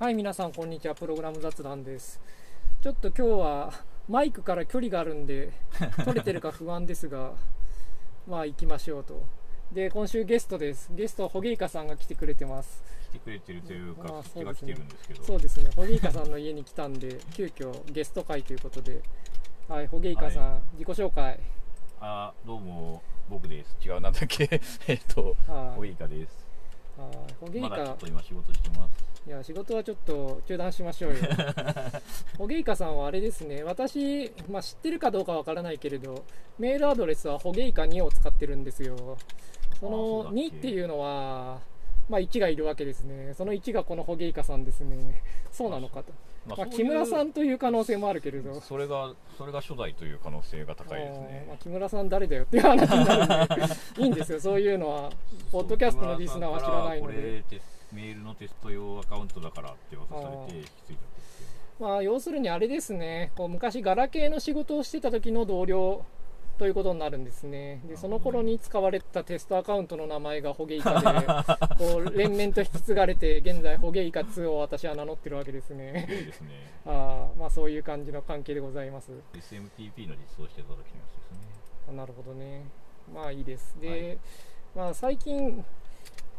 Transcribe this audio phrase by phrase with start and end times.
[0.00, 0.94] はい、皆さん、こんにちは。
[0.94, 2.20] プログラム雑談です。
[2.80, 3.72] ちょっと今日は
[4.08, 5.50] マイクから距離があるんで、
[6.04, 7.32] 撮れてるか不安ですが、
[8.28, 9.20] まあ行きましょうと。
[9.72, 10.88] で、今週ゲストです。
[10.94, 12.80] ゲストはホゲイカさんが来てくれてます。
[13.10, 19.02] 来てくれてるというあか、あ来てが来てるんですけど、そうですね、ホゲイカさんの家に来たんで、急遽ゲスト会ということで、
[19.66, 21.40] はい、ホゲイカさん、は自己紹介。
[22.00, 23.76] あどうも、僕です。
[23.84, 24.44] 違う、なんだっけ、
[24.86, 26.46] えっと、はい、ホイカです。
[26.96, 29.17] はいホゲイカまだちょっと、今仕事してます。
[29.28, 31.18] いや、仕事はちょっと中断しましょうよ。
[32.38, 36.24] ホゲイカさんはあれですね、私、まあ、知ってるかどうかわからないけれど、
[36.58, 39.18] メールアドレスはホゲイカ2を使ってるんですよ。
[39.78, 41.60] そのだっけ？2っていうのは、
[42.08, 43.34] まあ、1がいるわけですね。
[43.34, 45.22] その1がこのホゲイカさんですね。
[45.52, 46.14] そうなのかと。
[46.46, 48.58] ままあ、木村さんんという可能性もあるけれど。
[48.62, 51.56] それが、それが初代という可能性が高いですあーまあね。
[51.60, 55.10] 木村さん誰だよっていう話になるんで いいんですよそういうのは
[55.52, 57.44] ポッドキャストのリスナーは知らないので
[57.92, 61.48] メールのテスト用アカウントだからって渡されて引き継いだんです
[61.80, 66.04] まあ要するにあれですねこう昔ガラケーの仕事をしてた時の同僚
[66.58, 71.26] ということになるんですねでその頃に使われてたテストアカウントの名前がホゲイカで
[71.78, 75.80] こう連綿と引き継がれて現在ホゲイカ2を私は名乗ってるわけですけど。
[75.80, 76.48] ねいいですね。
[76.84, 81.38] あーまあそういう感じの関係でございます SMTP の実装してた時のやつですね。
[81.90, 82.64] あなるほどね。
[83.14, 83.76] まあいいです。
[83.80, 84.18] で、はい
[84.74, 85.64] まあ最近、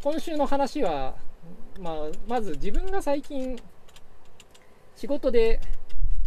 [0.02, 1.16] 今週の話は、
[1.78, 3.60] まあまず自分が最近、
[4.96, 5.60] 仕事で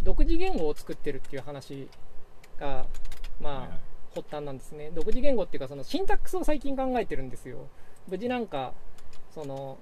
[0.03, 1.87] 独自言語を作ってるっていう話
[2.59, 2.85] が、
[3.41, 3.77] まあ、
[4.13, 4.91] 発端なんですね。
[4.93, 7.67] 独自言語っていうか、そのシンタックスを最近考えてるんですよ。
[8.07, 8.73] 無事なんか、
[9.33, 9.79] その、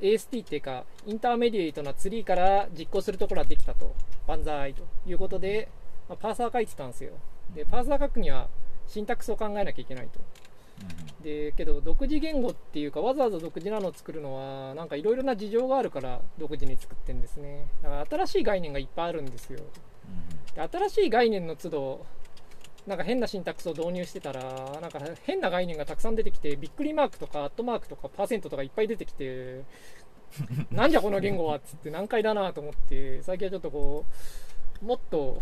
[0.00, 3.94] AST っていうか、インターメディエイトなツリーから実行するところができたと、
[4.26, 5.68] 万歳ということで、
[6.08, 7.12] まあ、パーサー書いてたんですよ。
[7.54, 8.48] で、パーサー書くには
[8.88, 10.18] シンタックスを考えなきゃいけないと。
[10.80, 17.68] うんで、けど独自言語っていうか、わざわざ独自なのを作るのは、なんかいろいろな事情があるから独自に作ってるんですね。
[17.82, 19.60] だから新しい概念がいっぱいあるんですよ。
[19.60, 22.06] うんで新しい概念の都度
[22.86, 24.42] なんか変なシンタックスを導入してたら
[24.80, 29.62] なんか変な概念がたくさん出てきてびっくりマークとかアットマークとかパーセントとかいっぱい出てきて
[30.70, 34.04] なんじゃこの言語はっつって難解だなと思って最近はちょっとこ
[34.82, 35.40] うもっと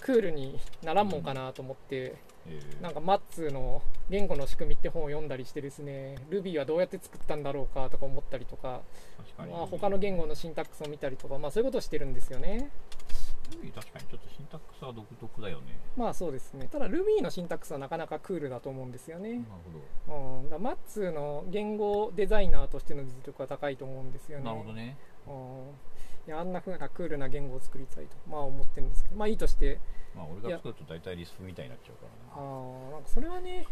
[0.00, 2.33] クールにならんもんかなと思ってえー
[2.80, 8.82] なんかマッツーの言語の仕組みって本を読んだりしてですね Ruby はどうやって作ったんだろうかとか思ったりとか。
[9.36, 12.70] まあ、他の言語のシンタックスを見たりとか、まあ、そういうことをしてるんですよね。
[13.74, 15.78] 確かにちょっとシンタックスは独特だよね。
[15.96, 16.68] まあそうですね。
[16.70, 19.30] ただ Ruby のシンタックスはなかなかクールだと思うんですよね。
[19.30, 19.42] なる
[20.06, 24.44] ほうん、だマッツーの言語デザイナーとしての実力は高いと思うんですよど。
[24.44, 24.50] ね。
[24.50, 24.96] なるほどね。
[25.26, 25.70] うん
[26.26, 29.78] いやあんな風なクールな言語を作りたいと、まあ思ってるんですけど、まあいいとして、
[30.16, 32.48] まあ俺が作ると大体リスプみたいになっちゃうかあらな。
[32.48, 33.66] ーなんかそれはね、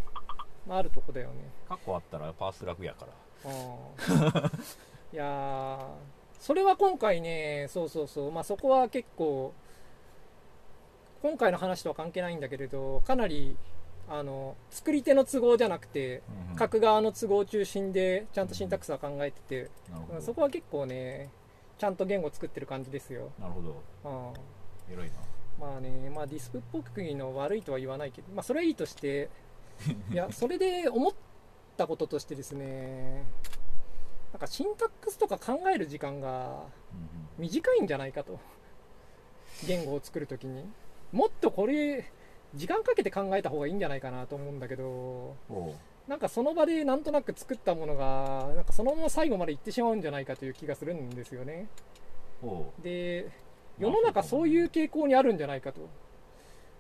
[0.66, 1.34] まああるとこだよね。
[1.68, 3.12] 過去あったらパース楽やから。
[3.44, 4.58] あー
[5.14, 5.86] いやー
[6.41, 9.54] それは今回ね、そうそうそう、まあそこは結構、
[11.22, 13.56] 今回の話とは関係ないんだけれど、かなり、
[14.10, 20.20] あの、作り手の都合じゃなくて、うん書く側の都合中心でちゃんとシンタックスは考えてて、なるほど。
[20.20, 21.30] そこは結構ね
[21.82, 23.82] ちゃんと言語作ってる感じですよ、なるほど。
[24.04, 25.15] うん、偉いな。
[25.59, 29.28] まあねまあディスプっぽくいの悪いとは言わないけどまあそれはいいとして
[30.12, 31.12] いやそれで思っ
[31.76, 33.25] たこととしてですね
[34.32, 36.66] なんかシンタックスとか考える時間が
[37.37, 38.38] 短いんじゃないかと。
[39.66, 40.65] 言語を作るときに。
[41.10, 42.12] もっとこれ
[42.54, 45.34] 時間かけて考えた方がいいんじゃないかなと思うんだけど
[46.08, 51.68] なんかその場でなんとなく作ったものが、なんかそのまま最後まで行ってしまうんじゃないかという気がするんですよね。
[52.82, 53.30] で、
[53.78, 55.88] 世の中そういう傾向にあるんじゃないかと。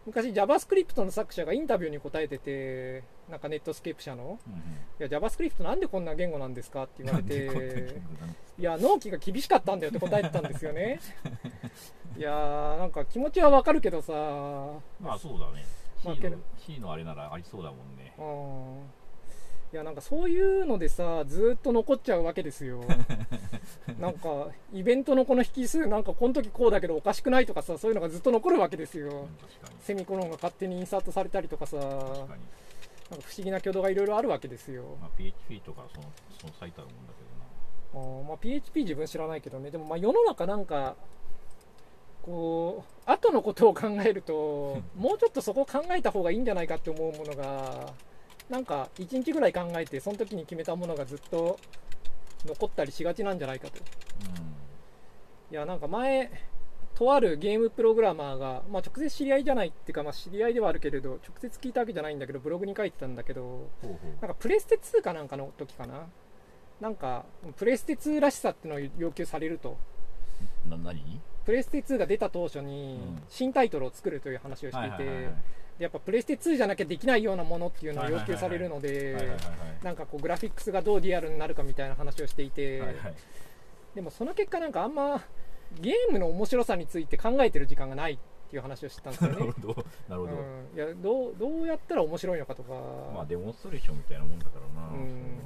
[0.04, 4.60] 昔 JavaScript の作者がインタビューに答えてて、なんかネットスケープ社の、うんうん
[5.00, 8.00] いや JavaScript なんでこんな言語なんですかって言われて、
[8.58, 11.00] いや、納期が厳しかったんだよって答えてたんですよね。
[12.16, 14.12] いやー、なんか気持ちはわかるけどさ、
[15.00, 15.64] まあそうだね。
[16.04, 16.14] まあ
[16.58, 18.14] C のあれならありそうだもんね。
[18.18, 19.01] うん
[19.72, 22.84] いやなんかそういうのでさずーっと残っちゃうわけですよ
[23.98, 29.28] なんかイベントのこの引数なんかこの時こうだけどおかしくないとかさそういうのがずっと残るわけですよ。
[29.80, 32.36] セミコロンが勝手にインサートされたりとかさなんか。
[33.20, 36.06] 不思議な挙動がいろいろあるわけですよまあ PHP とかその
[36.38, 37.12] その最たるもんだ
[37.92, 38.06] けどな。
[38.06, 40.96] あーまあ、PHP 自分知らないけどねでもまあ世の中なんか
[42.22, 47.92] こう後のことを考えると もうちょっとそこを考えた方がいいんじゃないかって思うものが
[48.52, 51.58] なんか1日ぐらい考えてその時に決めたものがずっと
[52.44, 53.78] 残ったりしがちなんじゃないかと。
[55.50, 56.30] いやなんか前
[56.94, 63.70] とあるゲームプログラマーが、まあ、直接知り合いじゃないっていうか、まあ、知り合いではあるけれど直接聞いたわけじゃないんだけどブログに書いてたんだけど
[64.20, 66.06] なんかプレステ2かなんかの時かな？
[66.78, 67.24] なんか
[67.56, 69.78] プレステ2らしさっていうのを要求されると。
[70.68, 71.20] な何？
[71.46, 73.22] プレステ2が出た当初にうん。
[73.30, 75.30] 新タイトルを作るという話をしていて
[75.82, 79.36] やっぱプレステ2じゃなきゃできないようなものっていうのを要求されるので
[79.82, 83.14] なんかこうグラフィックスがどうリアルになるかみたいな話をしていて、はいはい。
[83.94, 85.22] でもその結果なんかあんま
[85.80, 88.18] ゲームの面白さについて考えてる時間がないっ
[88.50, 89.36] ていう話をしてたんですよね。
[89.40, 89.52] なる。
[89.52, 92.74] ほどなるほど、うん、いやどうどうやったら面白いのかとか、
[93.14, 95.40] まあデモンストレーションみたいなもんだからな、うん。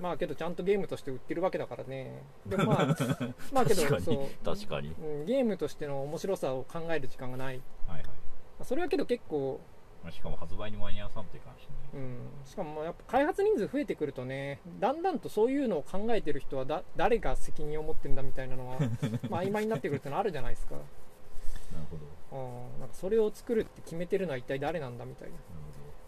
[0.00, 2.22] まあけどちゃんとゲームとして売ってるわけだからね。
[2.46, 2.86] でもまあ
[3.52, 4.92] まあけどそう、確かに。
[5.00, 8.10] うん、ゲームとしての面白さを考える時間がない、まはいはい。
[8.10, 8.21] あ
[8.64, 9.60] それはけど結構、
[10.02, 12.16] まあしかも発売に間に合わさんっていう感じねうん、
[12.46, 18.78] しかもまあやっぱ開発人数増えてくるとねだんだんとそういうのを考えてる人はだ誰が責任を持ってんだみたいなのは
[19.28, 20.86] まあ曖昧になってくるってのあるじゃないですか、なる
[21.90, 22.02] ほど。
[22.74, 25.34] うん、なんかそれを作るって決めてるのは一体誰なんだみたいな。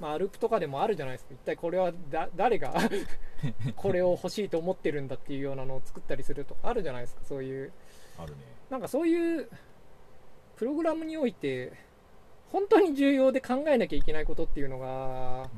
[0.00, 1.34] まあ、アルプとかでもあるじゃないですか。
[1.34, 2.74] 一体これはだ誰が
[3.76, 7.72] これを欲しいと思ってるんだっていうようなのを作ったりするとかあるじゃないですかそういう。
[8.18, 8.42] あるね。
[8.70, 9.48] なんかそういう
[10.56, 11.72] プログラムにおいて
[12.52, 15.48] 本当に重要で考えなきゃいけないことっていうのが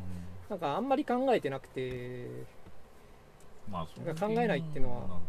[0.48, 2.26] なんかあんまり考えてなくて
[3.70, 5.20] まあそ考えないっていうのは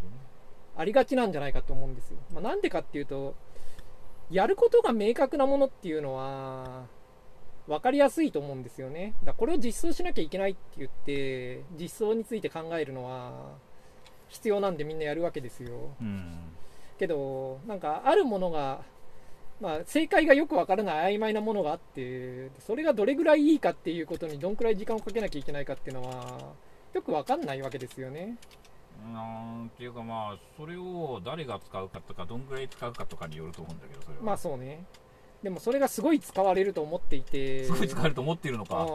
[0.78, 3.36] ありがちなんじゃないかと思うんですよ、まあ、なんでかっていうと
[4.30, 6.86] やることが明確なものっていうのは
[7.68, 9.14] 分かりやすいと思うんですよね。
[9.24, 13.56] だこれを実装しなきゃいけないって言って実装について考えるのは
[14.30, 15.92] 必要なんでみんなやるわけですよ。
[16.02, 16.40] うん。
[16.98, 18.82] けどなんかあるものが、
[19.60, 26.54] まあ、正解がよくわからない曖昧なものがあってそれがどれぐらいいいかっていうことにどんくらい時間をかけなきゃいけないかっていうのは
[26.94, 28.38] よくわかんないわけですよね。
[29.14, 34.24] なんていうかまあそれを誰が使うかとかどんぐらい使うかとかによると思うんだけどそれは。
[34.24, 34.84] まあそうね。
[35.44, 37.64] でもそれがすごい使われると思っていて。
[37.66, 38.88] すごい使えると思っているのか。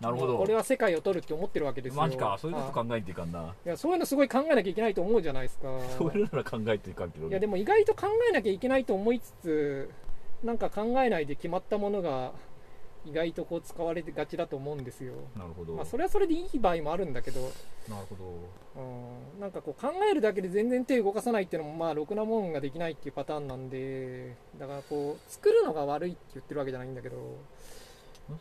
[0.00, 0.32] なるほど。
[0.32, 2.00] もうこれは世界を取るって思ってるわけですよ。
[2.00, 2.38] マジか。
[2.40, 3.54] そういうこと考えていかんな。
[3.66, 5.68] いやそういうのすごい考えなきゃいけないと思うじゃないですか。
[5.98, 9.90] そういうなら考えていかんけどいやでも意外と考えなきゃいけないと思いつつ
[10.42, 12.32] なんか考えないで決まったものが
[13.06, 15.14] 意外とこう使われてがちだと思うんですよ。
[15.36, 17.40] なるほど、まあそれはそれでいい場合もあるんだけど、
[17.88, 18.16] なるほ
[18.74, 18.82] ど。
[18.82, 27.16] うん、なんかこう考えるだけで全然手動かさないっていうのもまあろくなもんができないっていうパターンなんでだからこう作るのが悪いって言ってるわけじゃないんだけど、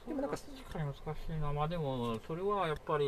[0.08, 1.54] でもなんか確かに難しいな。
[1.54, 3.06] まあでもそれはやっぱり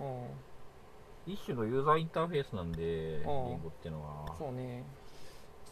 [0.00, 3.32] うん、一種のユーザーインターフェースなんでリンああ
[3.62, 4.34] ゴってのは。
[4.38, 4.84] そうね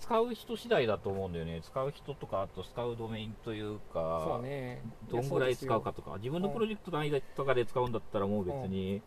[0.07, 1.61] 使う人次第だと思うんだよね。
[1.63, 4.81] 使う人とかあと使うドメインというかね。
[5.11, 6.17] どんぐらい使うかとか。
[6.19, 9.03] 自分のプロジェクト単位とかで使うんだったらもう別に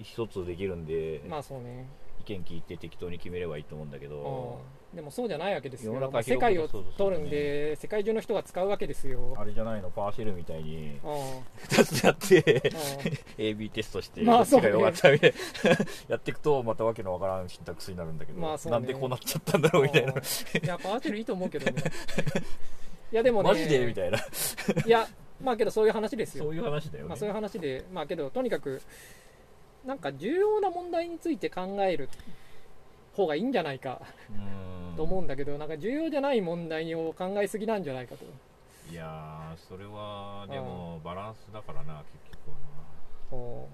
[0.00, 1.86] 一つできるんで、まあそうね。
[2.08, 5.92] 意見聞いて適当に決めればいいと思うんだけど、うんでもそうじゃないわけですよ。
[5.92, 6.84] 世の中まあ世界を取
[7.16, 9.36] るんで世界中の人が使うわけですよ。
[9.38, 9.90] あれじゃないの？
[9.90, 10.98] パワーシェルみたいに。
[11.04, 11.20] うん
[11.68, 12.72] 2つやって
[13.38, 15.76] うん AB テストして、まあどっちが良かったみたいな。
[15.76, 18.68] そ やっていくとまたわけのわからんシンタックスになるんだけど、まあね。
[18.68, 20.22] なんでこうなっちゃったんだろうみたいな、うんい
[20.66, 21.84] やパワーチェルいいと思うけどね。
[23.12, 23.48] いやでもね。
[23.50, 23.86] マジで？
[23.86, 25.06] みたいな、いや
[25.40, 26.46] まあけどそういう話ですよ。
[26.46, 28.82] そういう話だよね、まあ、そういう話で、まあけど、とにかく、
[29.84, 32.08] なんか重要な問題について考える
[33.14, 34.00] 方がいいんじゃないか
[34.30, 34.96] うん。
[34.96, 38.24] と思うんだけど、なんか重要じゃない問題を考えすぎなんじゃないかと。
[38.90, 42.56] いやーそれはでもバランスだからな結局は
[43.30, 43.68] こ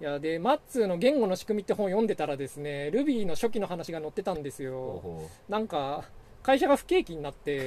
[0.00, 4.72] ういやでマッツーの言語の仕組みって本読んでたらですね Ruby の初期の話が載ってたんですよ。
[4.72, 6.02] ほなんか
[6.42, 7.64] 会社が不景気になって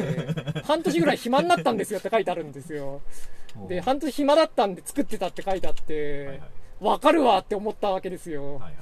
[0.65, 3.01] 半年ぐらい暇になったんですよって書いてあるんですよ。
[3.65, 3.69] う。
[3.69, 6.41] で半年暇だったんで作ってたって書いてあっはいてはい
[6.79, 8.53] わかるわって思ったわけですよ。
[8.55, 8.73] はいはい。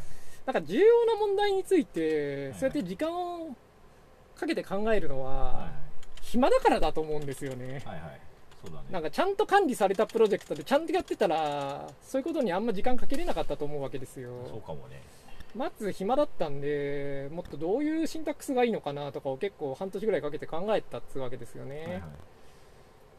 [0.46, 3.56] なんか重要な問題について、はいそうやって時間を
[4.36, 5.72] かけて考えるのはいは、
[6.22, 7.82] 暇だからだと思うんですよね。
[7.86, 8.22] はいはい。
[8.64, 8.88] そうだね。
[8.92, 14.30] なんかちゃんと管理されたプロジェクトでちゃんとやってたら、そういうことにあんま時間かけれなかったと思うわけですよ。
[14.48, 15.02] そうかもね。
[15.56, 21.78] まず暇だったんで、もっとどういうシンタックスがいいのかなとかを結構半年ぐらいかけて考えたっつうわけですよね。
[21.78, 22.02] はいはい。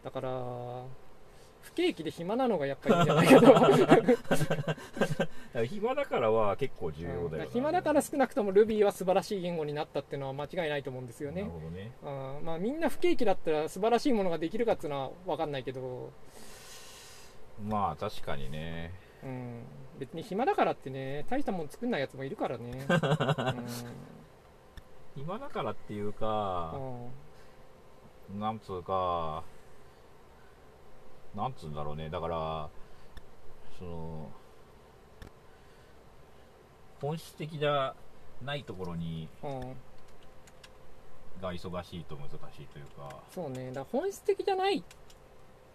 [0.04, 0.84] だから、
[1.68, 3.46] 不景気で暇なのがやっぱりいいんじゃないかと。
[3.46, 3.66] だか
[5.54, 11.42] ら暇だからは結構重要だよな、暇だから少なくとも Ruby は素晴らしい言語になったっていうのは間違いないと思うんですよね。
[11.42, 11.52] なる。
[11.52, 11.92] ほどね。
[12.02, 12.44] うん。
[12.44, 16.10] まあ、みんな不景気だったら素晴らしいものができるかっていうのは分かんないけど、
[17.66, 18.92] まあ確かにね。
[19.22, 19.62] うん、
[19.98, 22.86] 別に暇だからってね大したもの作んないやつもいるからね、
[25.16, 27.10] 暇だからっていううかん
[28.34, 28.40] うん。
[28.40, 29.42] なんつうか
[31.34, 32.10] なんつうんだろうね。
[32.10, 32.68] だから
[33.78, 34.30] その
[37.00, 37.94] 本質的じゃ
[38.44, 39.76] ないところにうん。
[41.40, 43.16] が忙しいと難しいというか。
[43.32, 43.70] そうね。
[43.72, 44.82] だ本質的じゃない、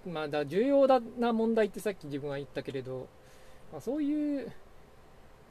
[0.05, 3.07] まあ、だ重要だな問題ってさっき自分は言ったけれど、
[3.71, 4.51] まあ、そういう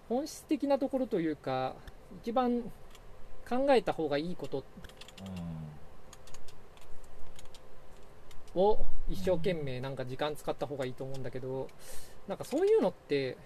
[0.08, 1.74] 本質的なところというか
[2.22, 2.60] 一番
[3.48, 4.64] 考えた方がいいこと
[8.54, 8.78] を
[9.08, 11.68] 一生懸命なんか時間使った方がいいと思うんだけど
[12.28, 13.36] なんかそういうのって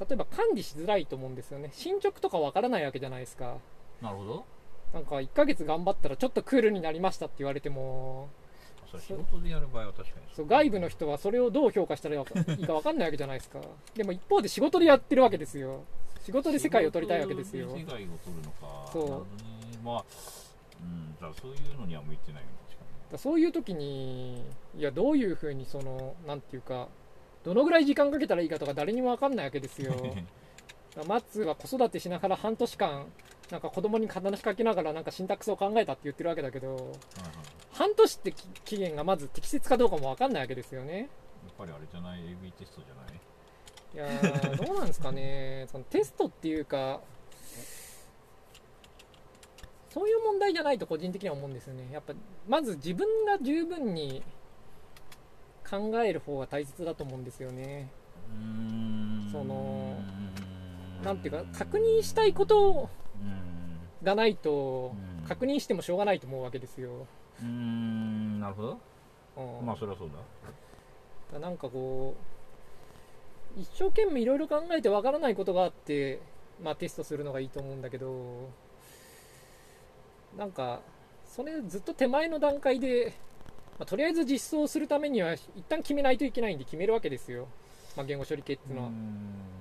[0.00, 1.70] 例えば管理しづらいと思うんですよね。
[1.72, 3.58] 進捗とかわからないわけじゃないですか。
[4.02, 4.44] なるほど。
[4.92, 8.28] なんか1ヶ月頑張ったらちょっとクールになりましたって言われても
[8.90, 10.26] それ仕事でやる場合は確かに。
[10.34, 13.60] そう外部の人はそれをどう評価したらいいか分かんないわけじゃないですか。
[13.94, 15.84] でも一方で仕事でやってるわけですよ。
[16.24, 17.68] 仕事で世界を取りたいわけですよ。
[17.68, 18.90] 世界を取るのか。
[18.92, 19.84] そう。
[19.84, 20.04] まあ
[20.80, 22.54] うんじゃあそういうのには向いてないよね
[23.14, 24.42] だそういう時に
[24.76, 26.88] いやどういうふうにそのなんていうか
[27.44, 29.92] どのぐらい時間かけたらいいかとか誰にも分かんないわけですよ。
[29.94, 33.06] にマッツーは子育てしながら半年間
[33.50, 36.90] なんか子供に話しかけながらなんかシンタックスを考えたって言ってるわけだけどはいはい
[37.72, 40.98] 半年ってき期限がまず適切かどうかも分かんないわけですよね。
[41.00, 41.08] やっ
[41.58, 43.14] ぱりあれじゃない？AB テストじゃない？
[43.94, 45.66] いやーどうなんですかね。
[45.70, 47.00] そのテストっていうか
[49.94, 51.88] そういう問題じゃないと個人的には思うんですよね。
[51.92, 52.14] やっぱ
[52.48, 54.24] まず自分が十分に
[55.70, 57.92] 考える方が大切だと思うんですよね。
[59.30, 59.96] その
[61.00, 64.04] うなんていうか確認したいことうん。
[64.04, 65.28] がないとうん。
[65.28, 67.06] 確認してもしょうがないと思うわけですよ、
[67.40, 68.40] うーん。
[68.40, 68.78] なるほど。
[69.60, 69.66] うん。
[69.66, 70.10] まあそれはそう
[71.32, 71.38] だ。
[71.38, 72.16] なんかこ
[73.56, 76.20] う一生懸命いろいろ考えてわからないことがあって、
[76.60, 78.48] まあ、テストするのがいいと思うんだけど
[80.36, 80.80] なんか
[81.24, 83.14] それずっと手前の段階で、
[83.78, 87.48] まあ、とりあえず実装するためには一旦決めないといけないんで決めるわけですよ、
[87.96, 88.90] まあ、言語処理系っていうのは。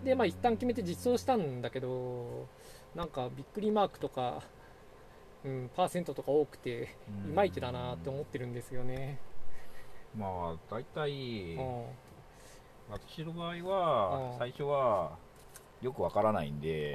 [0.04, 2.48] でまあ一旦決めて実装したんだけど
[2.96, 4.42] なんかびっくりマークとか、
[5.46, 9.20] うん、パーセントとか多くていまいちだなって思ってるんですよね、
[10.16, 11.86] まあ大体うん。
[12.92, 13.64] 私の場合うん。
[13.64, 15.18] は最初は
[15.82, 16.94] よくわからないんで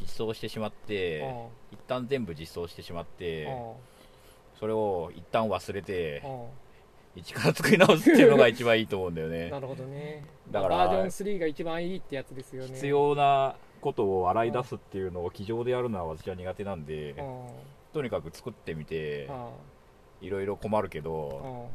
[0.00, 1.24] 実装してしまって
[1.70, 3.48] 一旦全部実装してしまって
[4.58, 6.22] それを一旦忘れて
[7.16, 9.50] 一から作り直すっていうのが一番いいと思うんだよね。
[9.50, 10.24] なるほどね。
[10.50, 12.74] だからバージョン3が一番いいってやつですよね。
[12.74, 17.46] 必要なことを洗い出すっていうのを机上でやるのは私は苦手なんでうん
[17.92, 21.70] とにかく作ってみてうんいろいろ困るけうど、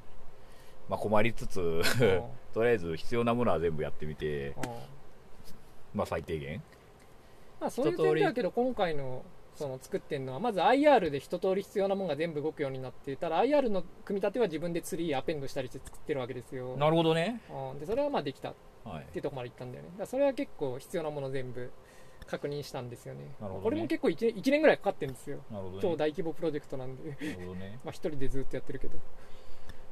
[0.87, 1.81] んまあ、困りつつうん
[2.53, 4.55] とりあえず必要なものは全部やってみて、うん
[5.95, 6.63] まあ、最低限
[7.65, 9.23] まあそういう点だけど今回の
[9.55, 16.75] その作ってるのはまず IR で一通り必要なものが全部動くようになってただ IR の組み立ては自分でツリーアペンドしたりして作ってるわけですよ。
[16.77, 17.79] なるほどね、うん。
[17.79, 18.53] でそれはまあできたっ
[18.83, 19.05] はい。
[19.11, 19.89] ていうところまでいったんだよね。
[19.91, 21.71] だからそれは結構必要なもの全部
[22.27, 23.35] 確認したんですよね。
[23.41, 23.63] なるほどね。
[23.63, 25.39] これも結構 1, 1年ぐらいかかってるんですよ。
[25.51, 25.81] なるほどね。
[25.81, 27.09] 超大規模プロジェクトなんで。
[27.09, 27.79] なるほどね。
[27.83, 28.97] まあ一人でずっとやってるけど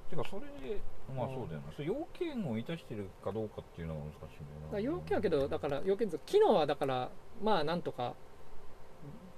[0.10, 0.80] てかそれで
[1.16, 1.36] まあうん。
[1.36, 1.72] そうだよな。
[1.74, 4.74] それ要件を満たしてるかどうかっていうのが難しいんだよな。
[4.74, 7.10] ら要件はけどだから要件図機能はだから
[7.42, 8.16] まあなんとか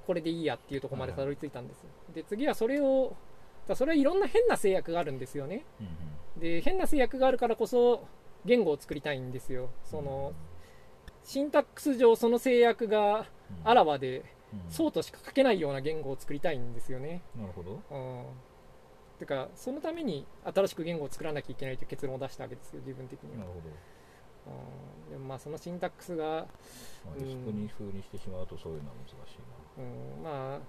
[0.05, 1.89] これでいいやっていうところまでたどり着いたんですよ。
[2.13, 3.15] で次はそれを
[3.67, 5.65] だそれはいろんな変な制約があるんですよね。
[5.79, 5.89] うんう
[6.37, 6.41] ん。
[6.41, 8.07] で変な制約があるからこそ
[8.45, 9.69] 言語を作りたいんですよ。
[9.83, 10.33] その
[11.23, 13.25] シンタックス上その制約が
[13.63, 14.71] あらわでうん。
[14.71, 17.23] そうとしか書けないような言語を作りたいんですよね。
[17.35, 17.81] なるほど。
[17.89, 18.25] うん
[19.17, 23.39] てかそのために新しく言語を作らなきゃいけないという結論を出したわけですよ自分的には。
[23.39, 23.69] なるほど。
[25.07, 25.11] うん。
[25.11, 26.45] でもまあそのシンタックスが、まあ
[27.17, 29.37] うんディスクに風にしてしまうとそういうのは難しい
[29.77, 30.59] うん、まあ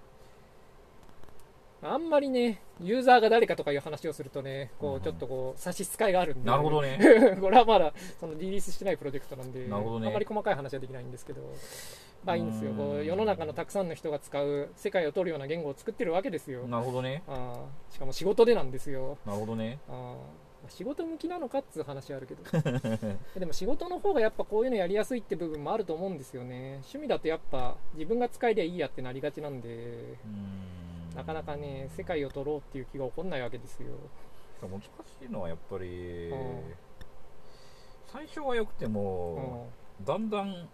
[1.83, 6.99] あんまりねユーザーが誰かとかいう話をするとねこうちょっとこう差し支えがあるんで、ななるほどね。
[7.41, 10.07] これはまだそのリリースしてないプロジェクトなんでなるほどね。
[10.07, 11.43] あんまり細かい話はできないんですけど
[12.26, 12.73] まあいいんですよ。
[12.73, 16.66] こううん世の中のたくさんの人が使う世界を取るような言語を作ってるわけですよ。
[16.66, 17.23] なるほどね。
[17.28, 19.16] あーしかも仕事でなんですよ。
[19.25, 19.78] なるほどね。
[19.88, 20.16] あー
[20.68, 22.42] 仕事向きなのかっつう話あるけど。
[23.38, 26.78] でも仕事の方がやっぱこういうのやりやすいって部分もあると思うんですよね。
[26.78, 29.68] 趣味だとやっぱ自分が使えりゃいいやってなりがちなんで。
[29.68, 31.16] うーん。
[31.16, 33.88] なかなかね世界を取ろうっていう気が起こんないわけですよ。
[34.61, 34.88] 難し
[35.25, 36.75] いのはやっぱりうん。
[38.09, 38.92] 最初は良くてうん。
[38.92, 39.68] も
[40.02, 40.68] だんだん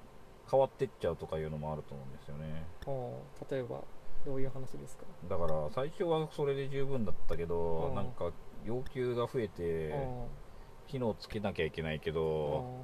[0.50, 2.66] 変わってっちゃうとかいうのもあると思うんですよね。
[2.86, 3.12] うん
[3.50, 3.80] 例えば
[4.24, 5.04] どういう話ですか？
[5.28, 8.30] だから最初はそれで十分だったけどうんなんか
[8.64, 10.26] 要求が増えてうん
[10.88, 12.82] 機能つけなきゃいけないけうど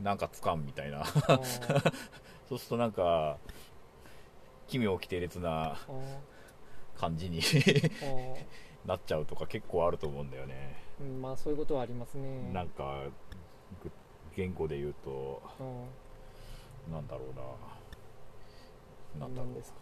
[0.00, 0.98] んなんかつかんみたいな。
[1.00, 1.04] うん
[2.48, 3.38] そうするとなんか
[4.68, 5.76] 奇妙奇烈な
[6.96, 7.40] 感じに
[8.86, 10.76] なっちゃうとか結構あると思うんだよね。
[11.20, 12.50] まあそういうことはありますね。
[12.52, 13.02] なんか
[13.82, 13.90] ぐ
[14.36, 15.42] 言語で言うと。
[15.60, 15.84] うん
[16.90, 19.26] なんだろうな。
[19.26, 19.46] なんだろう。
[19.48, 19.78] 何ですか？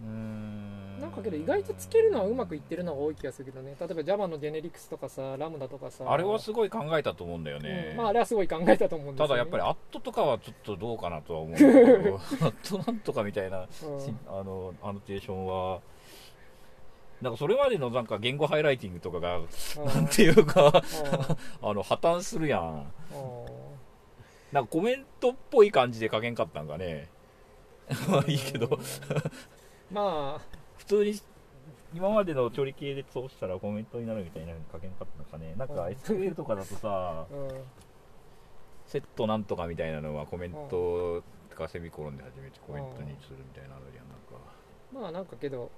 [0.00, 3.74] なんかけど意外とつけるのはうまくいってるのが多い気がするけどね。
[3.80, 6.04] 例えば Java のジェネリクスとかさラムダとかさ。
[6.08, 7.96] あれはすごい考えたと思うんだよね、うん。
[7.96, 13.66] まああれはすごい考えたと思うんですよ、ね、ただやっぱりアットとかはちょっとどうかなとは思うんだけど アットなんとかみたいな、うん。
[14.28, 15.80] あのアノテーションは。
[17.20, 19.40] なんかそれまでのなんか言語ハイライティングとかが
[19.76, 20.70] なんていうか
[21.60, 22.92] あの破綻するやん
[24.52, 27.08] なんかコメントっぽい感じで書けんかったんかね。
[28.08, 28.78] ま あいいけど。
[29.90, 30.58] まあ。
[30.78, 31.14] 普通に
[31.94, 35.54] 今までの処理系で通したらコメントになるみたいなの書けんかったのかね。
[35.56, 37.48] なんかうん SQL とかだとさうん。
[38.86, 44.38] セットなんとかみたいなのはコメントとかセミコロンで始めてコメントにするみたいなのやんなんか。
[44.92, 45.70] まあなんかけど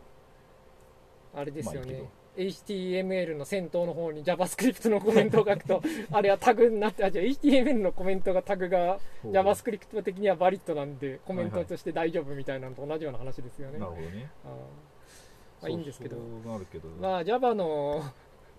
[1.35, 1.93] あれですよね。
[1.95, 5.83] まあ HTML の先頭の方に JavaScript のコメントを書くと
[6.13, 14.31] あれはタグになってあじゃあ HTML のコメントがタグが JavaScript 的にはバリッドなんでコメントとして大丈夫みたいなのと同じような話ですよね、なるほどね。
[14.45, 14.51] あー。
[14.51, 16.17] まあいいんですけど。
[16.17, 16.89] そうなるけど。
[16.89, 18.03] まあ Java の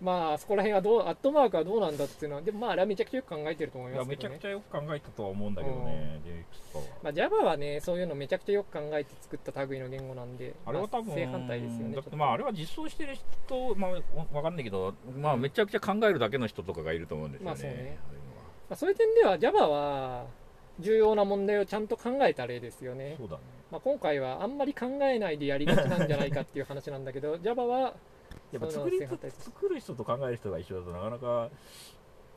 [0.02, 6.22] まあそこら辺はどうアットマークはどうなんだっていうのはでもまああれはめちゃくちゃよく考えてると思いいやめちゃくますけどねちゃよく考えたとは思うんだけどね、
[6.74, 6.86] かは。
[7.04, 14.02] まあ、Java はねそういうのめちゃくちゃよく考えて作った類の言語なんであれは多分、まあ正反対ですよねだってまああれは実装してる人、まあ、わ
[14.34, 17.52] わかんないけど、まあ、めちゃくちゃ考えるだけの人とかがいると思うんですよね。
[17.52, 17.98] まあそうね
[18.70, 20.26] まあ、そういう点では Java は
[20.80, 23.42] 重要な問題をちゃんと考えた例ですよね、そうだね。
[23.72, 27.94] まあ、今回はあんまり考えないでやりがちなんじゃないかっていう話なんだけど Java は
[28.52, 31.50] やっぱ作り作る人と考える人が一緒だとなかなか、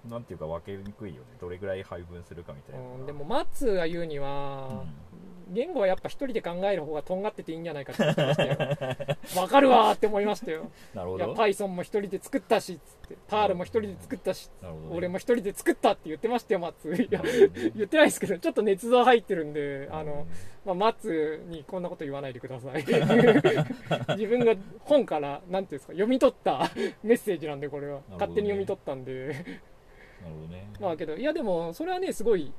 [0.08, 1.28] なんていうか分けにくいよね。
[1.40, 2.84] どれぐらい配分するかみたいな。
[2.84, 4.84] うん、でもマッツーが言うには、
[5.50, 8.58] 言語はやっぱ一人で考える方がとんがってていいんじゃないかって言ってましたよ。
[9.42, 10.60] わかるわーって思いましたよ。
[10.60, 11.32] いやなるほど。
[11.34, 14.96] Python も一人で作ったしっつってパールも一人で作ったしなるほどね。
[14.96, 17.22] 俺も一人で作ったって言ってましたよマッツーいや
[17.74, 20.28] 言ってないですけどちょっと捏造入ってるんであの、うん。
[20.64, 22.84] まあ、マッツーにこんなこと言わないでください。
[24.16, 26.70] 自分が本からなんていうんですか読み取った
[27.02, 28.04] メッセージなんでこれは、ね。
[28.12, 29.28] 勝手に読み取ったんで。
[30.22, 30.70] なるほどね。
[30.80, 32.52] まあけどいやでもそれはねすごい、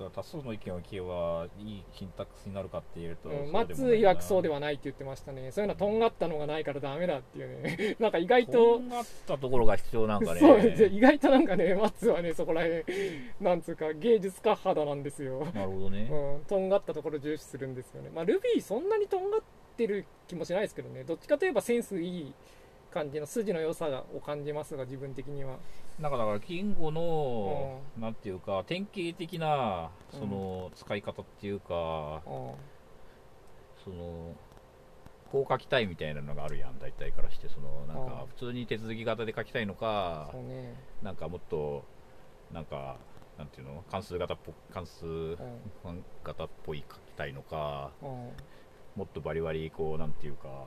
[0.00, 10.40] それは多数の意見を聞けばいいシンタックスになるかっていうと、うん、マッツー曰くそうでははないって言ってましたねそういうのはとんがったのがないからダメだっていうね なんか意外ととんがったところが必要なんかね。
[10.40, 12.82] そうです意外となんかねマッツーはねそこら辺
[13.42, 16.08] なんつうか芸術家肌なんですよなるほどね。
[16.10, 18.10] うん、とんがったところを重視するんですよね。
[18.14, 19.40] まあ、Ruby そんなにとんがっ
[19.76, 21.04] てる気もしないですけどね。
[21.04, 22.34] どっちかといえばセンスいい
[22.90, 25.56] 感じの筋の良さを感じますが、自分的には。
[25.98, 32.54] なんかだから言語の、なんていうか典型的なその使い方っていうか、うん。
[33.84, 34.34] その
[35.32, 36.78] こう書きたいみたいなのがあるやん。
[36.78, 38.08] 大体からしてそのなんうん。
[38.08, 40.74] か普通に手続き型で書きたいのかね。
[41.02, 41.84] なんかもっと
[42.52, 42.96] なんか
[43.38, 43.84] なんていうの？
[43.90, 45.36] 関数型っぽ関数うん。
[46.24, 48.08] 型っぽい書きたいのかうん。
[48.96, 50.64] もっとバリバリこうなんていうか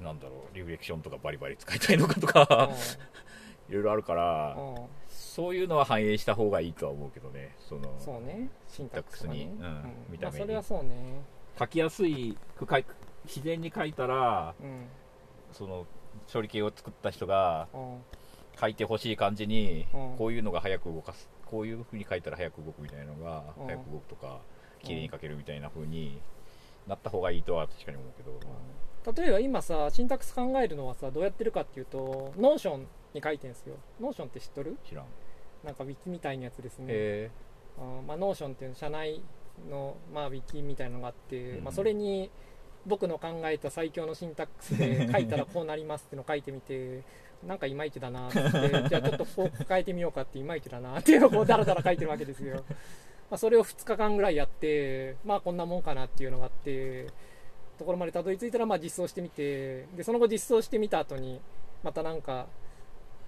[0.00, 2.70] なんだろうリフレクションとかバリバリ使いたいのかとか
[3.68, 4.56] いろいろあるから
[5.08, 8.48] そういうのは反映した方がいいとは思うけどねそのそうね。
[8.66, 9.44] シンタックスがね。
[9.44, 10.18] うん見た目に。
[10.22, 11.22] まあ、それはそうね。
[11.58, 12.36] 書きやすい
[13.24, 14.86] 自然に書いたらうん。
[15.52, 15.86] その
[16.32, 18.02] 処理系を作った人がうん。
[18.60, 20.16] 書いてほしい感じにうん。
[20.16, 23.66] こういうのが早く動かすこういう風に書いたら早く動くみたいなのがうん。
[23.66, 24.40] 早く動くとか
[24.82, 26.20] 綺麗に書けるみたいな風に
[26.86, 28.32] なった方がいいとは確かに思うけど。
[28.32, 28.38] うん
[29.16, 32.84] 例えば今さ、シンタックス考えるのはさ、どうやってるかっていうと、Notion
[33.14, 33.76] に書いてるんですよ。
[34.00, 34.76] Notion って知っとる？
[34.88, 35.04] 知らん。
[35.64, 36.86] なんかウィキみたいなやつですね。
[36.88, 37.30] へ
[37.78, 39.22] あーまあ、 Notion っていう社内
[39.70, 41.64] の、まあ、ウィキみたいなのがあって、うん。
[41.64, 42.30] まあ、それに
[42.86, 47.02] 僕の考えた最強のシンタックスで書いたらこうなりますってのを書いてみて
[47.46, 52.64] なんかいまいちだなってじゃあちょっとこう変えてみようかっていまいちだなっていうのをダラダラ書いてるわけですよ、
[53.30, 57.06] まあ、それを2日間ぐらいやってまあこんなもんかなっていうのがあって
[57.78, 61.40] ところまでたどり着いたらまあ実装してみてでその後実装してみた後に
[61.82, 62.46] またなんか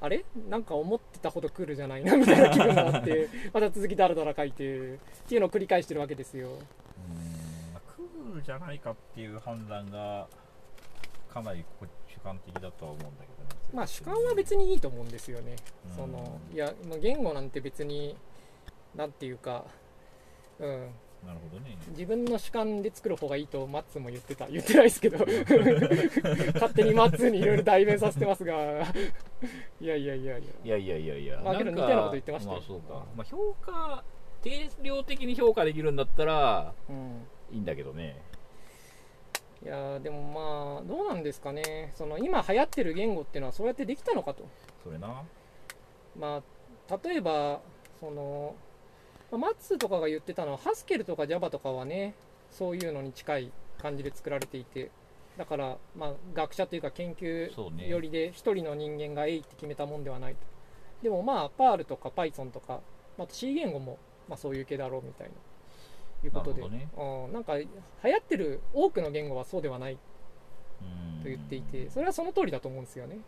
[0.02, 0.24] あれ？
[0.48, 6.48] なんか思ってたほどクールじゃないなみたいな気分があって また続きダラダラ書いてっていうのを繰り返してるわけですよ。
[6.48, 6.58] うーん。
[7.96, 10.26] クールじゃないかっていう判断が
[11.32, 13.60] かなりこ主観的だとは思うんだけどね。
[13.74, 15.54] まあ主観は別にいいと思うんですよね。
[15.90, 15.94] うん。
[15.96, 18.16] そのいや言語なんて別に
[18.94, 19.64] なんていうか
[20.58, 20.90] うん
[21.26, 21.76] なるほどね。
[21.90, 24.46] 自分の主観で作る方がいいとマッツも言ってた。
[24.48, 25.18] 言ってないですけど。
[26.54, 28.54] 勝手にマッツにいろいろ代弁させてますが。
[29.80, 30.50] いやいやいやいや。
[30.64, 31.56] いやいやいやいや。
[31.58, 34.04] けど似たようなこと言ってましたまあそうか、まあ、評価
[34.42, 38.22] 定量的に評価できるんだったら、うん、いいんだけどね。
[39.62, 41.92] いやでもまあどうなんですかね。
[41.94, 44.48] その今流行ってる言語っていうのはそうやってできたのかと。
[44.82, 45.22] それな。
[46.18, 46.42] ま
[46.88, 47.60] あ例えば
[47.98, 48.54] その
[49.30, 52.14] まあマッツーとかが言ってたのはハスケルとか Java とかはね
[52.50, 54.90] そういうのに近い感じで作られていて
[55.38, 57.88] だから、まあ、学者というか研究そうね。
[57.88, 60.40] よりで一人の人間が A って決めたもんではないと。
[61.02, 62.80] でもまあパールとか Python とか、
[63.16, 65.32] まあ、C 言語も、まあ、そういう系だろうみたいな
[66.24, 66.60] いうことで。
[66.62, 67.66] なるうん、なんか流
[68.02, 69.98] 行ってる多くの言語はそうではない
[70.82, 73.18] うんと言っていてそれはその通りだと思うんですよね、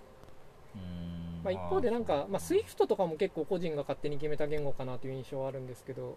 [0.74, 6.16] うんまあ、一方でなんか、まあ、 Swift とかも結構個人が勝手に決めた言語かなという印象はあるんですけど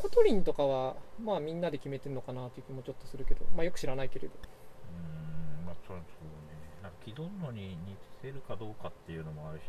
[0.00, 4.34] Kotlin とかはまあみんなで決めてるのかなという気もちょっとするけど、まあ、よく知らないけれど。
[4.90, 6.02] うんまあそうね。
[6.82, 9.62] なんか既存のに似てるかどうかっていうのもあるし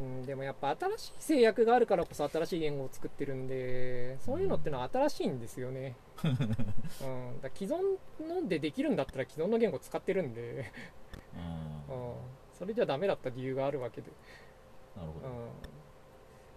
[0.00, 6.48] うん、でもやっぱ新しい制約があるからこそ新しい言語を作ってるんでそういうのってのは新しいんですよね、うん、だか
[7.42, 7.98] ら既存
[8.42, 10.72] のでできるんだったら既存の言語使ってるんで、
[11.36, 11.42] な
[11.90, 12.10] うん。
[12.10, 12.14] うん、
[12.60, 14.10] それじゃダメだった理由があるわけで、
[14.94, 15.26] なるほど。
[15.28, 15.34] うん、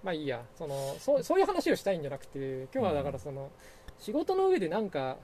[0.03, 0.43] まあいいや。
[0.57, 3.49] そのそうそういう話をしたいんじゃなくて今日はだからその、
[3.99, 5.15] 仕事の上でなんか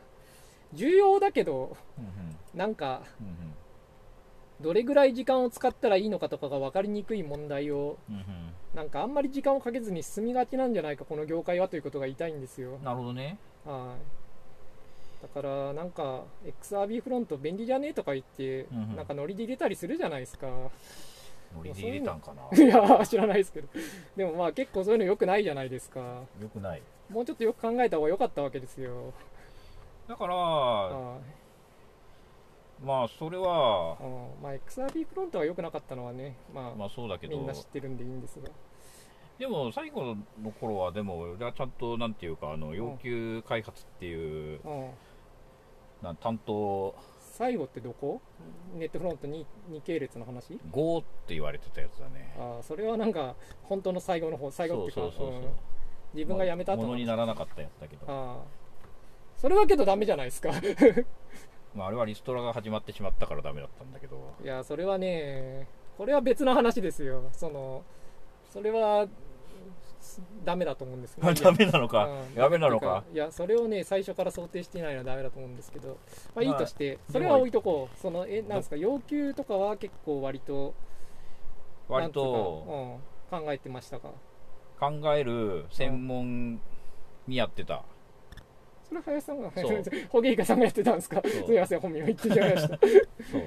[0.72, 2.12] 重要だけどうんうん。
[2.58, 3.34] なんかうんうん。
[4.62, 8.24] どれぐらい時間を使ったらいいのかとかが分かりにくい問題をうんうん。
[8.74, 12.80] なんかあんまり時間をかけずに進みがちなんじゃないかこの業界はということが言いたいんですよ。
[12.82, 13.38] なるほどね。
[13.66, 14.29] はい
[15.22, 18.96] だからなんか XRB フロント便利じゃねえとか言って、うんうん。
[18.96, 20.48] なんかノリで入れたりするじゃないですか。
[20.48, 20.72] ノ
[21.64, 22.44] リで入れたんかな。
[22.58, 23.68] いや知らないですけど。
[24.16, 26.00] でもまあ結構そういうの良くないじゃないですか。
[26.42, 26.82] よくない。
[27.10, 29.14] もうちょっとよく考えた方が良かったわけですよ。
[30.08, 31.40] だからはい。
[32.86, 34.04] まあそれはう
[34.40, 38.50] んまあ XRB フロントは良くなかったのはねまあ、まあそうだけみんな知どってるんでいいんですが。
[39.38, 44.92] でも最後の頃はでも俺はちゃんとなんていうかあの要求開発っていううんなん
[46.02, 46.96] 担当。
[47.20, 48.22] 最後ってどこ？
[48.76, 52.36] ネットフロント 2, 2系列の話？5って言われてたやつだね。
[52.38, 55.02] ああそれはなんか本当の最後の方最後っていうか。
[55.02, 55.50] そうそうそうそう。
[55.50, 55.54] うん
[56.14, 58.06] 自分が辞めた後のものにならなかったやつだけど。
[58.08, 58.44] ああ
[59.38, 60.52] それはけどダメじゃないですか。
[61.76, 64.34] まあ、あれはリストラが始まってしまったからダメだったんだけど。
[64.44, 67.30] いやそれはねこれは別の話ですよ。
[67.32, 67.84] その
[68.50, 69.10] それはす
[70.46, 72.06] ダメだと思うんですけど ダメなのか。
[72.06, 72.36] うん。
[72.36, 73.04] ダメなのか。
[73.14, 75.98] いやそれをね最初から想定していないのはダメだと思うんですけど。
[76.36, 77.98] まあいいまあとして、もそれは置いとこう。
[78.00, 80.74] そのえなんですか要求とかは結構割と
[81.88, 83.00] 割と
[83.32, 84.12] うん、考えてましたか？
[84.80, 86.60] 考える専門
[87.28, 87.84] にやってた。
[88.88, 89.84] それ林さんがそう。
[90.10, 91.22] ホゲイカさんがやってたんですか？
[91.24, 93.42] すいません本名言ってしまいました、 そう。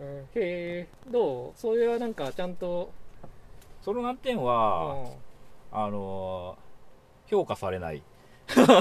[0.00, 1.52] うん、へえどう？
[1.54, 2.90] それはなんかちゃんと、
[3.80, 4.44] その難点うん。
[4.44, 5.06] は、
[5.72, 6.72] あのー
[7.30, 8.02] 評価されない。
[8.54, 8.80] 評価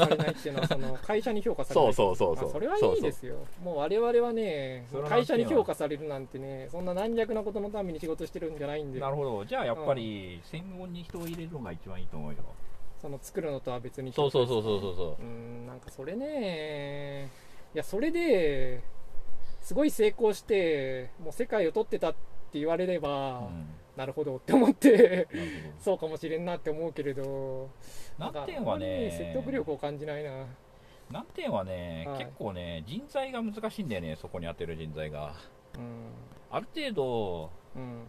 [0.00, 1.94] されないっていうのはその会社に評価されない。
[1.94, 2.48] そうそうそうそう。
[2.50, 3.36] あそれはいいですよ。
[3.64, 9.00] もう我々はねそれは会社に評価されるなんてねそんな軟弱なことのために仕事してるんじゃないんで。
[9.00, 9.44] なるほど。
[9.46, 12.38] じゃあやっぱり専門に人を入れるのが一番いいと思うよ。
[13.00, 15.22] その作るのとは別にそうそうそうそうそうそう。
[15.22, 17.30] うんなんかそれね。
[17.74, 18.82] いやそれで
[19.62, 25.28] すごい成功してもう世界を取ってたって言われれば、うんなるほどって思って
[25.78, 27.70] そうかもしれんなって思うけれど。
[28.18, 30.46] 難点はね説得力を感じないな。
[31.10, 32.18] 難点はね、はい。
[32.24, 35.34] 結構ね人材が難しいんだよねそこに当てる人材が。
[35.76, 36.06] うん。
[36.50, 38.04] ある程度うん。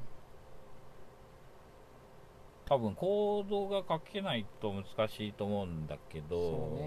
[2.65, 6.79] 多分コードが書けないと難しいと思うんだけど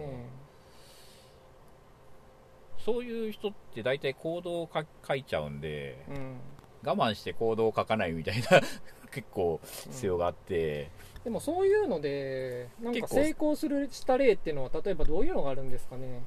[2.79, 3.11] そうね。
[3.11, 6.37] いう人って大体コードを書書いちゃうんでうん
[6.85, 8.61] 我慢してコードを書かないみたいな
[9.13, 10.91] 結構必要があって、
[11.25, 16.23] でもそういうのでなんか成功するした例っていうのは例えばどういうのがあるんですかね？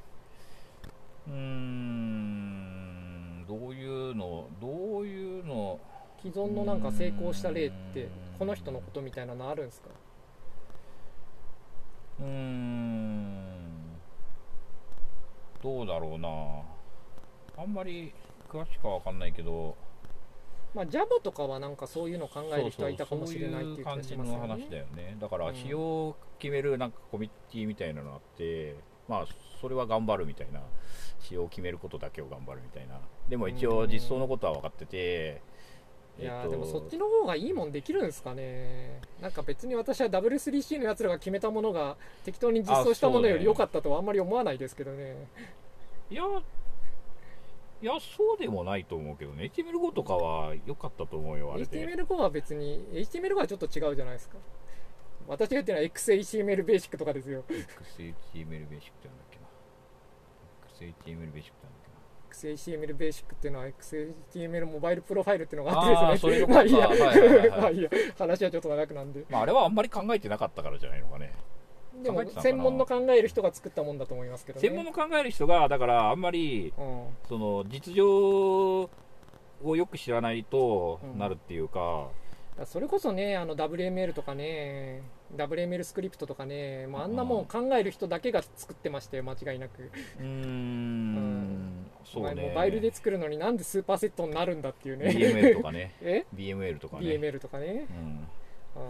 [1.28, 3.44] うーん。
[3.48, 5.78] どういうのどういうの？
[6.22, 8.10] 既存のなんか成功した例ってうん
[8.40, 9.88] この人のことみたいなのあるんですか？
[12.20, 13.40] うーん。
[15.62, 16.28] どうだろうな。
[17.62, 18.12] あんまり
[18.48, 19.76] 詳しくは分かんないけど
[20.74, 28.76] まあ Java とかはなんかそういうのを考える人はいたかもしれないっていう感じの話だねよねだからうん仕様を決めるなんかコミュニティみたいなのあって
[29.08, 29.26] まあ
[29.60, 30.60] それは頑張るみたいな
[31.20, 32.98] 仕様を決めることだけを頑張るみたいな。
[33.28, 35.42] でも一応実装のことは分かってて
[36.18, 39.00] いやでもそっちの方がいいもんできるんですかね。
[39.20, 45.26] なんか別に私は W3C のやつらが決めたものが適当に実装したものより良かったとはあんまり思わないですけどね。
[46.10, 46.24] いや
[47.82, 49.50] いやそうでもないと思うけどね。
[49.54, 51.86] HTML5 とかは良かったと思うよあれで。
[51.86, 54.36] HTML5 は別に HTML5 はちょっと違うじゃないですか。
[55.26, 57.44] 私が言ってるのは XHTML ベーシックとかですよ。
[57.48, 59.46] XHTML ベーシックってなんだっけな。
[60.92, 61.96] XHTML ベーシックってなんだっけな。
[62.30, 66.52] XHTML ベーシックっていうのは XHTML モバイルプロファイルっていうのがああってですね。
[66.52, 66.88] まあいいや、
[67.56, 67.90] まあいいや。
[68.18, 71.32] 話はちょっと長くなんでまあ、あれはあんまり考えてなかったからじゃないのかね
[72.02, 74.68] でも専門の考える人が作ったもんだと思いますけどね。
[74.68, 77.04] 専門の考える人がだからあんまりうん。
[77.28, 78.82] その実情
[79.62, 81.18] をよく知らないとうん。
[81.18, 82.08] なるっていうか、
[82.50, 85.02] だからそれこそねあの WML とかね
[85.36, 89.82] WML スクリプトとかねもうあんなもん考える人だけが作ってましたよ間違いなく。
[90.18, 91.86] うーん。
[92.04, 92.48] そうね。
[92.48, 95.06] モバイルで作るのになんでスーパーセットになるんだっていうね。
[95.10, 95.94] BML とかね。
[96.02, 97.06] え？BML とかね。
[97.06, 98.28] BML とかね、うん
[98.76, 98.82] うん。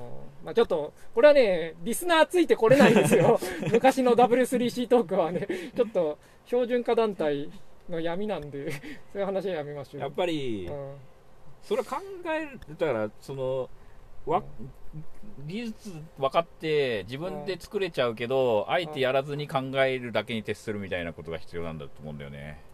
[0.45, 3.38] まあ、ちょっとこれはねリスナーついてこれないですよ。
[3.73, 7.51] 昔の W3C トークはねちょっと標準化団体
[7.88, 8.79] の闇なんでそ
[9.16, 10.01] ういう話はやめましょう。
[10.01, 10.95] やっぱり、うん。
[11.62, 13.69] それは考えるだからその
[14.27, 14.43] わ
[15.47, 22.69] 技術分かって自分で作れちゃうけど、あえてやらずに考えるだけに徹するみたいなことが必要なんだと思うんだよね、うん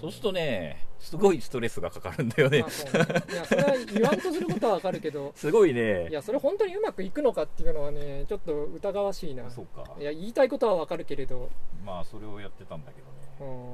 [0.00, 2.90] そうするとねすごいストレスがかかるんだよね、まあそい
[3.34, 5.32] やそれは言わんとすることはわかるけど。
[5.36, 6.08] すごいね。
[6.08, 9.50] いやそれ本当にうまくいくのかっていうのはねちょっと疑わしいな。
[9.50, 9.84] そうか。
[9.98, 11.50] いや言いたいことはわかるけれど。
[11.84, 13.00] まあそれをやってたんだけ
[13.40, 13.72] どね。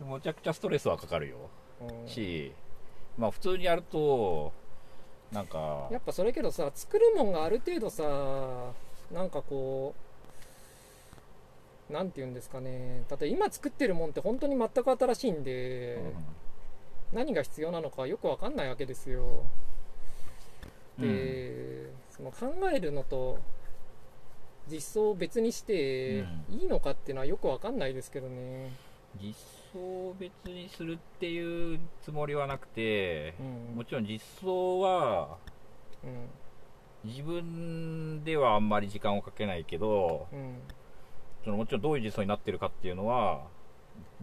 [0.00, 0.08] うん。
[0.08, 1.36] むちゃくちゃストレスはかかるよ。
[1.80, 2.08] うん。
[2.08, 2.52] し
[3.18, 4.52] まあ普通にやると
[5.32, 8.72] なんかやっぱそれけどさ作るもんがある程度さ
[9.12, 10.09] なんかこう
[11.90, 13.04] なんて言うんですかね。
[13.10, 16.00] 例えば今作ってるもんって本当に全く新しいんで、
[17.12, 19.44] 何が必要なのかよくわかんないわけですよ。
[20.98, 21.08] うん。
[21.08, 23.38] で、その考えるのと
[24.68, 28.70] 実装を別にしてういいのかっていうのはよくわかんないですけどね、
[29.20, 29.34] 実
[29.72, 33.76] 装を別にするっていうつもりはなくてうん。
[33.76, 35.38] もちろん実装は
[36.04, 36.28] うん。
[37.02, 40.56] 自分ではあんまり時間をかけないけどうん
[41.44, 43.42] そのもちろんどういう実装になってるかっていうのは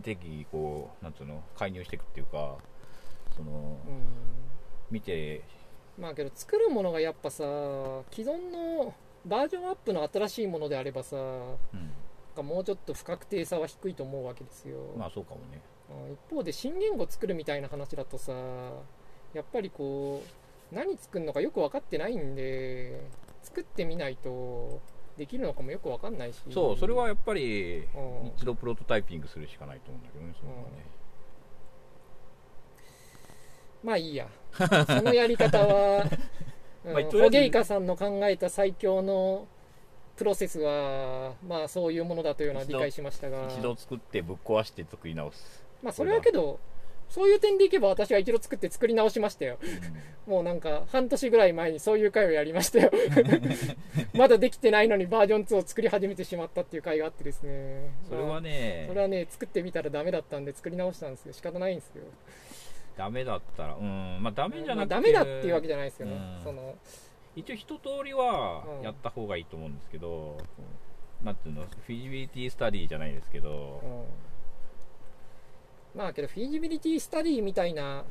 [0.04, 2.58] 適宜こうなんつうの介入していくっていうか
[3.36, 3.52] その
[3.88, 4.02] うん。
[4.90, 5.44] 見て。
[5.98, 7.44] まあけど作るものがやっぱさ
[8.12, 8.94] 既存の
[9.26, 12.46] バージョンアップの新しいものであればさうん。
[12.46, 15.60] もうちょっと不確定さは低いと思うわけですよ、まあそうかもね。
[16.08, 16.14] うん。
[16.14, 18.32] 一方で新言語作るみたいな話だとさ
[19.34, 20.22] やっぱりこ
[20.72, 23.02] う何作るのかよく分かってないんで
[23.42, 24.82] 作ってみないと
[25.18, 26.42] できるのかもよく分かんないし。
[26.52, 28.28] そうそれはやっぱりうん。
[28.38, 30.86] 一度プロトタイピングするしかないと思うんだけどねそれはね。
[33.84, 34.28] まあいいや。
[34.54, 36.04] そのやり方は、
[36.86, 39.48] うんまあゲイカさんの考えた最強の
[40.16, 43.48] プロセスはまあそういうものだというのは理解しましたが。
[43.50, 46.60] 一度作ってぶっ壊して作り直す、まあそれはけど
[47.10, 49.58] そういう点でいけば私は一度作って作り直しましたよ。
[50.28, 52.92] もうなんか半年ぐらい前にそういう回をやりましたよ。
[54.14, 57.92] まだできてないのにバージョン2を作り始めてしまったっていう回があってですね。
[58.10, 62.04] それはまあねそれはね作ってみたらダメだったんで作り直したんですよ仕方ないんですよ。
[62.98, 64.18] ダメだったらうん。
[64.22, 66.44] まあダメじゃまあ、なくて、ダメだっていうわけじゃないですよね、うん。
[66.44, 66.76] その。
[67.36, 70.38] 一応一通りはうんやった方がいいと思うんですけど、
[71.24, 74.06] なんていうのフィジビリティスタディじゃないですけど、うん
[75.98, 78.04] まあけどフィジビリティスタディみたいな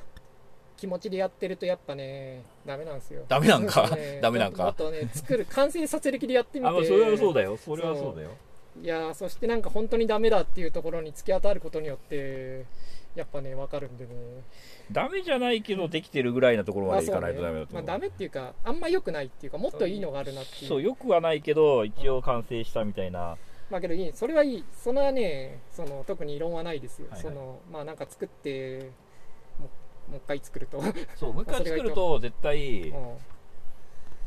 [0.77, 3.25] 気持ちでやってるとやっぱねダメなんですよ。
[3.29, 3.89] ダメなんか？
[3.97, 4.65] ねダメなんか？
[4.65, 6.69] もっとね作る完成させる気でやってみて。
[6.69, 7.57] あまあそれはそうだよ。
[7.57, 8.31] それはそうだよ。
[8.83, 12.67] いやーそしてなんか本当にダメだっていうところに突き当たることによって
[13.15, 14.11] やっぱね分かるんでね。
[14.93, 20.69] ダメじゃないけどできてるぐらいなところまでいかないとダメだと思う,、まあ、ダメっていうかあんま良くないっていうかもっといいのがあるなっていう。
[20.69, 23.39] そうよくはないけど一応完成したみたいな、
[23.71, 27.35] まあけどいいそれはいいそれはねその特に異論はないですよ、はいはい。
[27.35, 28.91] そのまあなんか作って
[29.59, 29.69] も
[30.09, 32.93] うもう一回作ると、うんそうもう一回作ると絶対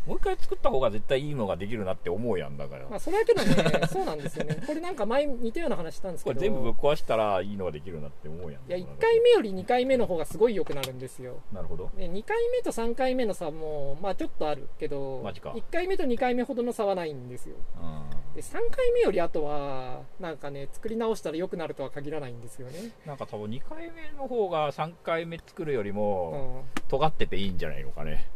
[0.10, 3.54] もう一回作った方が絶対いいのができるなって思うやんだから、まあそれはけどね
[3.88, 4.58] そうなんですよね。
[4.66, 6.42] これなんか前似たような話したんですこけど。
[6.42, 8.68] れ全部ぶっ壊したらいいのができるなって思うやん。
[8.68, 11.42] いや1回目より2回目の方がすごい良くなるんですよ。
[11.54, 11.92] なるほど。
[11.96, 15.52] で2回目と3回目の差もまあちょっとあるけどマジか。
[15.52, 17.56] 1回目と2回目ほどの差はないんですよ。
[17.80, 26.80] うんで3回目よりあとはなんかね作り直したら良くなるとは限らないんですよね、なんか多分2回目の方が3回目作るよりうもん。
[26.88, 28.30] 尖ってていいんじゃないのかね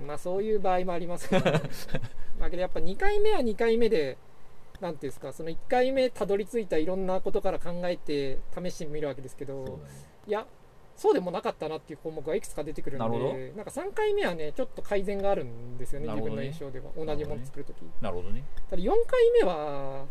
[0.00, 1.50] うんまあそういう場合もありますけど、
[2.38, 4.16] まあけどやっぱ2回目は2回目で
[4.80, 9.70] なんていうんですかその1回目たどり着いたいろんなことから考えて試してみるわけですけどね。
[10.26, 10.46] いや
[10.96, 16.14] そうでもなかったなっていう項目がいくつか出てくるんでなんか3回目はねちょっと改善があるんですよねね。
[16.14, 16.86] 自分の印象では。
[16.96, 18.44] 同じもの作るとき、なるほどね。
[18.70, 20.06] ただ4回目は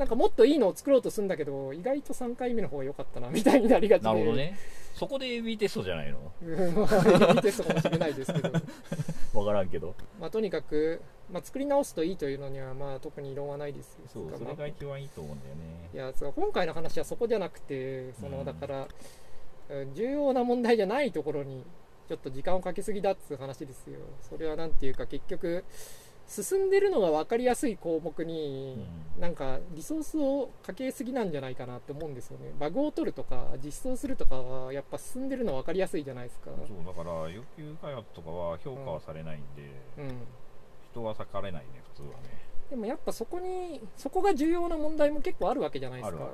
[0.00, 4.08] なんかもっといいのを作ろうとするんだけど意外と3回目の方が良かったなみたいになりがちで。
[4.08, 4.58] なるほどね。
[4.94, 6.32] そこで AB テストじゃないの？
[6.42, 8.50] うんまあいいテストかもしれないですけど。
[9.34, 9.94] 分からんけど。
[10.18, 13.98] まあ、とにかく、まあ、作り直すといいというのには、まあ、特に異論はないです。
[14.10, 15.60] そうそまあれが一番いいと思うんだよね。
[15.92, 18.88] いやそう今回の話はそこじゃなくてその、うんだから
[19.68, 21.62] うん重要な問題じゃないところに
[22.08, 24.00] ちょっと時間をかけすぎだっていう話ですよ。
[24.22, 25.62] それはなんていうか結局
[26.30, 28.78] 進んでるのが分かりやすい項目に、
[29.16, 29.20] うん。
[29.20, 32.52] なんかリソースをかけすぎなんじゃないかなって思うんですよね。
[32.58, 36.50] バグを取るとか実装するとかはやっぱ進んでるの分かりやすいじゃないですか。
[36.66, 39.62] そうだから要求開発とかは評価はされないんで、
[39.98, 40.22] うん。
[40.92, 42.14] 人は割かれないね普通はね。
[42.70, 46.28] でもやっぱそこにそこが重要な問題も結構あるわけじゃないですか。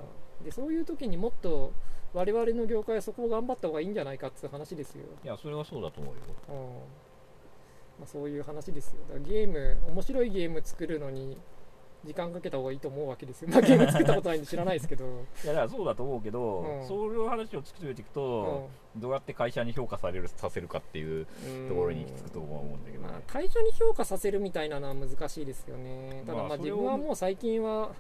[0.45, 1.73] でそういう時にもっと
[2.13, 6.21] 我々の業界はそこを頑張った方がいいんじゃないかっていう話ですよ、いやそれはそうだと思うよ。
[6.49, 7.06] うん
[7.99, 9.03] まあ、そういう話ですよ。
[9.09, 11.39] だからゲーム面白いゲーム作るのに
[12.05, 15.05] 時間かけた方がいいと思うわけですよ、まあ、ゲーム作ったことないんで知らないですけど、
[15.45, 16.87] いやだからそうだと思うけど、うん。
[16.87, 21.69] そういう話を突き詰めていくと、どうやって会社に評価されるさせるかっていううん。
[21.69, 26.23] ところに行き着くと思うんだけどね、まあ、会社に評価させるみたいなのは難しいですよね。
[26.27, 27.91] ただまあ自分はもう最近は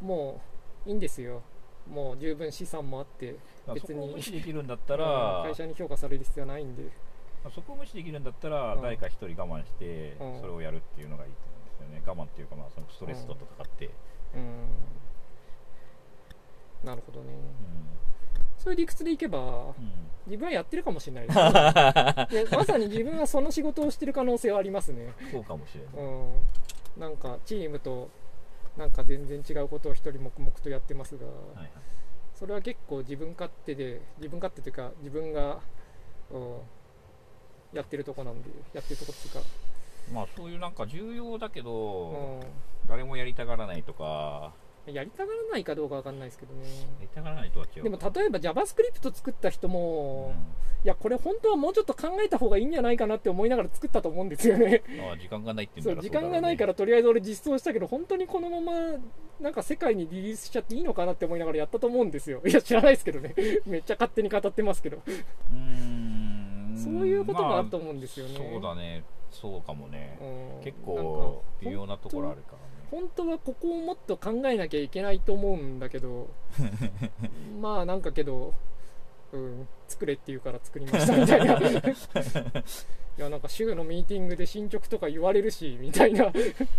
[0.00, 0.40] も
[0.86, 1.42] ういいんですよ。
[1.88, 3.36] もう十分資産もあって
[3.74, 4.14] 別に。
[4.14, 6.82] できるんだったうんら、会社に評価される必要はないんで。
[6.82, 7.11] まあ
[7.50, 8.82] そこを無視できるんだったら、うん。
[8.82, 10.40] 誰か一人我慢して、うん。
[10.40, 12.02] それをやるっていうのがいいと思うんですよね。
[12.06, 13.90] 我慢っていうかまあそのストレスとかかって、
[14.34, 14.68] うん。
[16.84, 17.32] なるほどね。
[17.32, 19.74] うそういう理屈でいけば
[20.26, 22.46] 自分はやってるかもしれないですね。
[22.56, 25.12] まさに自分はその仕事をしてる可能性はありますね。
[25.32, 27.00] そうかもしれない、うん。
[27.00, 28.08] なんかチームと
[28.76, 31.70] なんか全然違うことを一人黙々とやってますが、はいはい。
[32.34, 35.58] それは結構自分勝手で自分勝手というか自分が、
[36.30, 36.58] うん、
[37.72, 39.40] やってるとこなんでやってるとこっていうか、
[40.12, 44.52] まあそういうなんか重要だけど、う誰もやりたがらないとか。
[44.90, 46.62] ん、やりたがらないかどうかわかんないですけどね。
[46.64, 46.68] や
[47.02, 47.82] りたがらないとは違う。
[47.84, 50.84] でも例えば JavaScript 作った人うも、ん。
[50.84, 54.82] いやこれ本当はもうちょっと考えた方がいいんじゃないかなって思いながら作ったと思うんですよね。
[55.08, 58.72] ああ時間がないっていうんそう時間がないからとりあえず俺実装したけど本当にこのまま
[59.40, 62.42] なんか世界にリリースしちゃっていいのかなって思いながらやったと思うんですよ。
[62.44, 63.34] いや知らないですけどね。
[63.66, 64.96] めっちゃ勝手に語ってますけど。
[64.96, 66.31] うーん
[66.76, 69.04] そういうこともあるとま思うんですよね、そうだね。
[69.30, 70.64] そうかもね、うん。
[70.64, 72.58] 結構微妙なところあるから。
[72.58, 76.28] ね本当はここをもっと考えなきゃいけないと思うんだけど
[77.58, 78.52] まあなんかけど、
[79.32, 81.54] うん、作れって言うから作りましたみたいな。
[83.18, 86.32] いやなんか週のミーティングで進捗とか言われるしみたいな。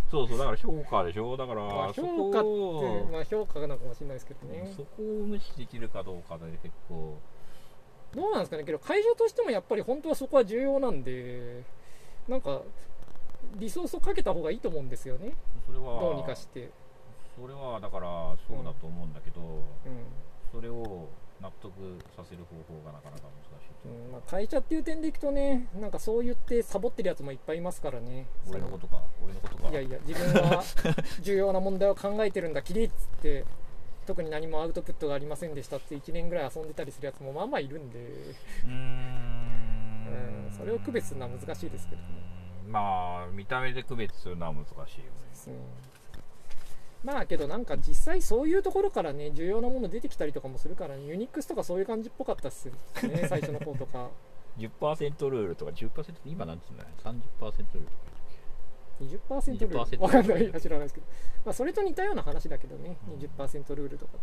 [0.09, 0.37] そうそう。
[0.37, 1.37] だから評価でしょ。
[1.37, 4.71] だから、まあそ評価ってまあ評価なのかもしれないですけどね。
[4.75, 7.17] そこを無視できるかどうかで結構
[8.15, 11.63] どうなんですかねけど会社としてもやっぱり本当はそこは重要なんで
[12.27, 12.61] なんか
[13.55, 15.33] リソースをかけた方がいいと思うんですよね。
[15.65, 16.71] それはどうにかして、
[17.39, 19.59] それはだからそうだと思うんだけど、うん。
[20.51, 21.09] それを
[21.41, 21.73] 納得
[22.15, 28.27] させる方法がなかなか難しいとうんまあ、会社っていう点でいくとねなんかそう言ってサボってるやつもいっぱいいますからね。
[28.47, 29.69] 俺のことか俺のことか。
[29.69, 30.63] いやいや自分は
[31.21, 33.45] 重要な問題を考えてるんだキリッつって
[34.05, 39.33] 特に何もアウトプットがありませんでしたって1年ぐらい遊んでたりするやつもまあまあいるんで、うーん。
[40.47, 42.07] うん、それを区別するのは難しいですけどね。
[42.67, 44.87] まあ見た目で区別するのは難しいよね。
[45.47, 45.49] う。
[45.51, 45.53] ん
[47.03, 52.73] まあけどなんか実際そういうところからね重要なもの出てきたりとかもするから、ね、ユニックスとかそういう感じっぽかったっすよ
[53.09, 54.09] ね最初の方とか。
[54.57, 58.12] 10%ルールとか10%今なんつうんだよ30%ルールとか
[59.01, 59.79] 20%ルール。
[59.79, 60.61] 20%わかんない。
[60.61, 61.07] 知らないですけど、
[61.45, 62.97] まあ、それと似たような話だけどね。
[63.19, 64.19] 20%ルールとかと。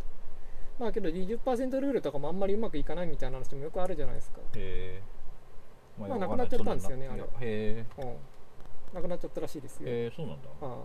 [0.78, 4.38] まあけど20%ルールとかもあんまりうまくいかないみたいな話もよくあるじゃないですか。
[4.54, 5.02] へえ
[5.98, 7.26] まあなくなっちゃったんですよねあれは。
[7.40, 8.16] へえうん。
[8.94, 10.48] なくなっちゃったらしいですよ、へえそうなんだ。
[10.66, 10.84] は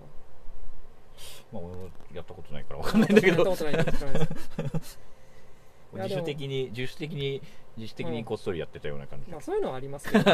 [1.54, 3.86] まあ俺もやったことないから分かあ、んないんだけ やったどことないいや
[6.04, 7.42] 自主的に自主的に
[7.78, 9.32] 自主的にこっそりやってたような感じ。
[9.32, 10.34] まあ、そういうのはありますけどい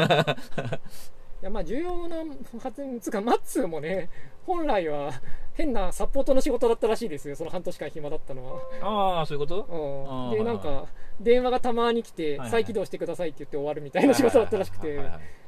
[1.44, 2.16] やまあ重要な
[2.62, 4.08] 発言つうかマッツーもね
[4.46, 5.12] 本来は
[5.54, 7.36] 変なサポートの仕事だったらしいですよ。
[7.36, 8.60] その半年間暇だったのは。
[8.80, 10.30] ああそういうこと？
[10.32, 10.38] うん。
[10.38, 10.86] でなんか
[11.20, 15.00] 電話がたまに来て再起動してくださいって言って終わるみたいな仕事だったらしくて。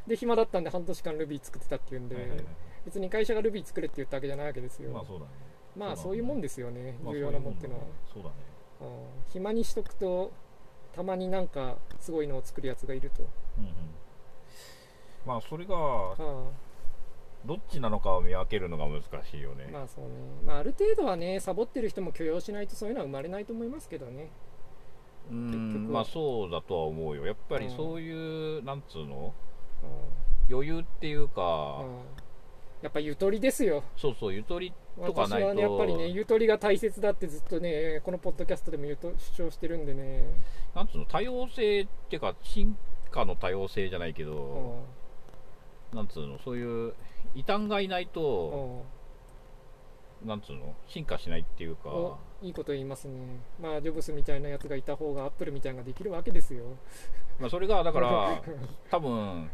[0.06, 2.16] で暇だったんで半年間 Ruby 作ってたっていうんで。
[2.16, 2.46] はいはいはい。
[2.84, 4.90] 別に会社が Ruby 作れって言ったわけじゃないわけですよ。
[4.90, 5.30] まあそうだね。
[5.76, 6.98] まあそういうもんですよね。
[7.02, 7.80] まあ重要なもんってのは。
[8.12, 8.34] そうだね。
[8.82, 8.88] うん。
[9.32, 10.32] 暇にしとくと
[10.94, 13.22] たまになんかすごいのを作るやつがいると。
[13.58, 13.70] うんうん
[15.26, 16.50] まあそれがは
[17.46, 19.66] どっちなのかを見分けるのが難しいよね。
[19.68, 20.10] あまあそうね。
[20.46, 24.30] まあある程度はねサボってる人も許容しないとそういうのは生まれないと思いますけどね。
[25.30, 27.26] うんまあそうだとは思うよ。
[27.26, 27.76] やっぱりうん。
[27.76, 29.34] そういうなんつうの？
[29.82, 30.54] うん。
[30.54, 31.96] 余裕っていうかうん。
[32.82, 33.82] やっぱゆとりですよ。
[33.96, 34.72] そうそうゆとり
[35.02, 35.48] とか私ないと。
[35.48, 40.22] はねやっぱりねゆとりが大切だってずっとねこのポッドキャストでも言うと主張してるんでね、
[40.74, 41.06] なんつうの？
[41.06, 42.76] 多様性っていうか進
[43.10, 44.30] 化の多様性じゃないけうん。
[44.30, 44.84] ど
[45.94, 46.94] なんつうのそういう
[47.34, 48.82] 異端がいないと
[50.22, 50.28] うん。
[50.28, 51.90] なんつうの進化しないっていうか。
[51.90, 53.14] おいいこと言いますね。
[53.60, 56.64] まあジョブスみたいなやつがいた方がアップルみたいなのができるわけですよ。
[57.38, 58.42] まあそれがだから
[58.90, 59.50] 多分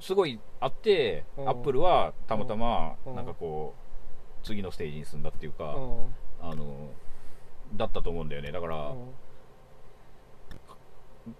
[0.00, 1.48] すごいあってアうん。
[1.48, 3.16] ップルはたまたまうん。
[3.16, 3.74] なんかこ
[4.42, 6.14] う次のステージに進んだっていうかうん。
[6.40, 6.90] あの
[7.74, 8.52] だったと思うんだよね。
[8.52, 9.14] だからうん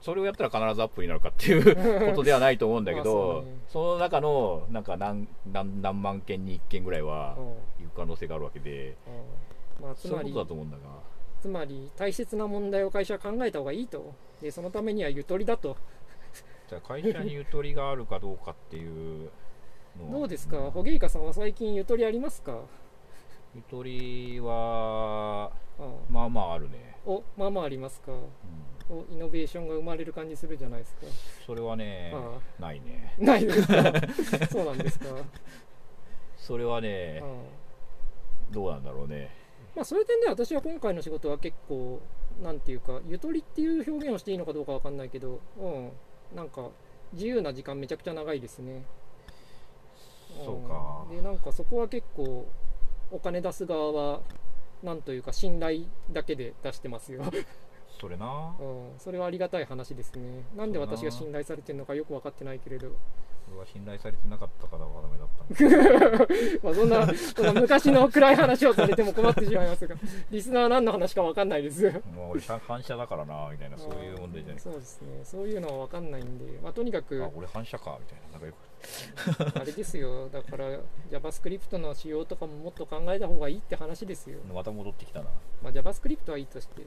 [0.00, 7.44] それをやったら必ずアップになるかっていう ことではないと思うんだけどその中のなんか何何何万件に1件ぐらいはうん。
[7.86, 8.96] 行く可能性があるわけで
[9.80, 9.84] うん。
[9.86, 10.82] まあ、つまりそういうことだと思うんだが。
[11.40, 14.12] つまり大切な問題を会社は考えた方がいいと。
[14.42, 15.76] でそのためにはゆとりだと。
[16.68, 19.30] じゃあ会社にゆとりがあるかどうかっていう
[19.98, 20.18] のは。
[20.18, 20.70] どうですか？
[20.72, 22.58] ホゲイカさんは最近ゆとりありますか、
[23.54, 26.14] ゆとりはうん。
[26.14, 28.12] まあまああるね、おまあまあありますか？
[28.12, 28.18] うん
[28.88, 31.00] おイノベーションが生まれる感じするじゃないですか。
[31.46, 32.38] それはねあ。
[32.60, 33.14] ないね。
[33.18, 33.82] ないですか。
[34.50, 35.06] そうなんですか、
[36.36, 37.22] それはね
[38.48, 38.52] うん。
[38.52, 39.30] どうなんだろうね。
[39.74, 42.00] まあ、そういう点で私は今回の仕事は結構
[42.42, 45.92] なんていうかゆとりっていう表現をしていいのかどうかわかんないけど、うん、
[46.34, 46.70] なんか
[47.12, 48.84] 自由な時間めちゃくちゃ長いですね。
[50.44, 51.04] そうか。
[51.12, 52.46] んでなんかそこは結構
[53.10, 54.20] お金出す側は
[54.82, 57.22] なんというか信頼だけで出してますよ、
[57.98, 58.54] それな。
[58.60, 60.44] うん、それはありがたい話ですね。
[60.56, 62.90] なんで私が信頼されてるのかよく分かってないけれど。
[63.46, 66.26] それは信頼されてなかったからはダメだったんだ
[66.64, 69.94] まあそんなそんな昔の暗い話をされても困ってしまいますが
[70.30, 71.84] リスナーは何の話か分かんないです。
[72.12, 74.60] もう俺反射だからなみたいなそういう問題じゃない。
[74.60, 75.20] そうですね。
[75.22, 78.66] そういうのは分かんないんで、まあ、とにかくあ俺反射かみたいななんかよく。
[79.60, 80.28] あれですよ。
[80.28, 80.80] だから
[81.10, 85.26] JavaScript の仕様とかももっと考えた方がいいって話ですよ、また戻ってきたな。
[85.62, 86.82] まあ、JavaScript はいいとして、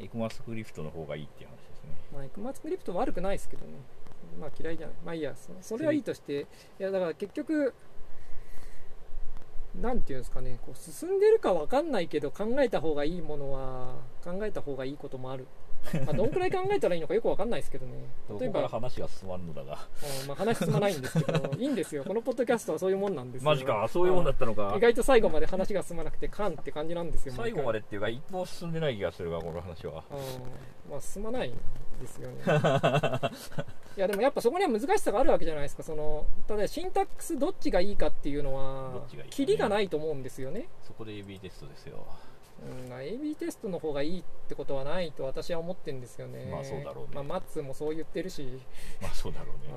[0.00, 1.90] エクマスクリフトの方がいいっていう話ですね。
[2.12, 3.72] まあ、ECMAScript 悪くないですけどね。
[4.40, 4.96] まあ嫌いじゃない。
[5.04, 6.40] まあいいやそそれはいいとして。
[6.40, 6.46] い
[6.78, 7.74] やだから結局
[9.80, 10.58] なんていうんですかね。
[10.64, 13.94] こう進んでるか分かんないけど考えた方がいいものは
[14.24, 15.46] 考えた方がいいこともある
[16.06, 17.92] まあどんくらい考えたらいいのかよく分かんないですけどね。
[18.38, 19.78] 例えば話が進まんのだが。
[20.22, 22.04] うんまあ、話進まないんですけどいいんですよ。
[22.04, 23.50] このポッドキャストはそういうもんなんですよ。
[23.50, 23.86] マジか。
[23.88, 24.74] そういうもんだったのか。
[24.76, 30.04] 意外と最後まで話が進まなくてカンって感じなんですよ最後まで、でっていうか一歩進んでない気がするわこの話は。
[30.10, 30.92] うん。
[30.92, 31.54] まあ、進まないん
[32.00, 32.42] ですよね。
[33.96, 35.82] いやでもやっぱそこには難しさがあるわけじゃないですか。
[35.82, 42.04] そのただシンタックスどっちがいいかっていうのどはキリがないと思うんですよね、そこで AB テストですよ
[42.62, 46.48] うん、AB テストの方がいいってことはないと私は思ってるんですよね。
[46.50, 47.10] まあそうだろうね。
[47.14, 48.60] まあ、マッツーもそう言ってるし。
[49.00, 49.72] まあそうだろうね。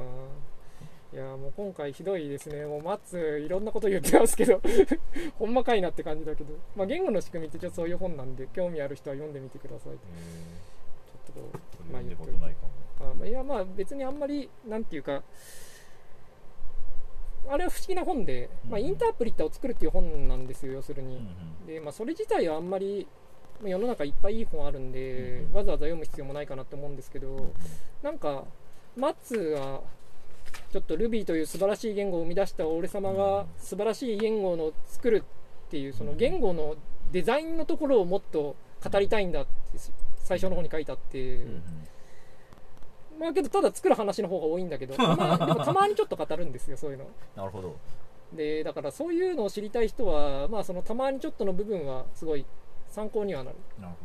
[1.13, 1.17] うん。
[1.17, 4.59] いやもう今回ひどいですね、もうマッツいろんなこと言ってますけど、
[5.37, 9.93] ほんまかいなって感じだけど、まあ、言語の仕組みってちょっとそういう本なんで、興味ある人は読んでみてください。
[9.93, 9.99] ちょへっ
[11.27, 13.11] とこうー読んでことないかも。
[13.11, 15.21] あまあいやまあ別にあんまりなんていうか
[17.49, 21.19] あれは不思議な本で、まあ、うんインタープリッターを作るっていう本なんですよ要するに、
[21.67, 23.07] でまあ、それ自体はあんまり
[23.61, 27.53] まあ世の中いっぱいいい本あるんで、うんわざわざ読む必要もないかなって思うんですけど
[28.01, 28.45] なんか
[28.95, 29.81] マッツは
[30.71, 35.23] ちょっと Ruby という素晴らしい言語を生み出した俺様が素晴らしい言語の作る
[35.67, 36.75] っていうその言語の
[37.11, 39.51] デザインのところをもっと語りたいんだって
[40.23, 41.45] 最初の方に書いてあって、
[43.19, 47.05] まあけどただ作る話の方が多いんだけど、た までもたまにちょっと語るんですよ、そういうの。
[47.35, 47.75] なるほど
[48.33, 52.45] で、だからそういうのを知りたい人は、まあそのたまにちょっとの部分はすごい
[52.89, 53.57] 参考にはなる。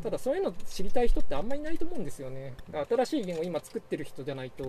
[0.02, 2.54] ただそういうの知りたい人ってあんまりいないと思うんですよね。
[2.88, 4.64] 新しい言語を今作ってる人じゃないと、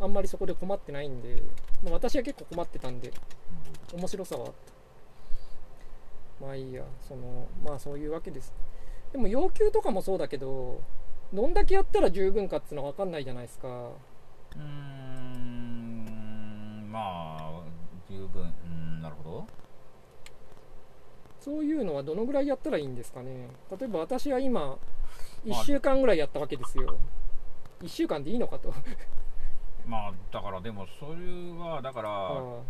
[0.00, 1.42] あんまりそこで困ってないんで、
[1.82, 3.12] まあ、私は結構困ってたんで、
[3.94, 4.52] 面白さはあっ
[6.40, 6.46] た。
[6.46, 8.54] まあいいや、その、まあそういうわけです。
[9.12, 10.80] でも要求とかもそうだけど、
[11.32, 13.68] どんだけやったら十分かっていうのが分かんないじゃないですか。
[13.68, 16.04] うーん
[16.90, 17.62] まあ
[18.08, 19.46] 十分うんなるほど
[21.38, 23.48] そういうのはどのぐらいやったらいいんですかね。
[23.78, 24.76] 例えば私は今、
[25.44, 26.98] 1まあ週間ぐらいやったわけですよ。
[27.82, 28.74] 1週間でいいのかと。
[29.86, 31.12] まあだからでもそれ
[31.58, 32.60] はだからあ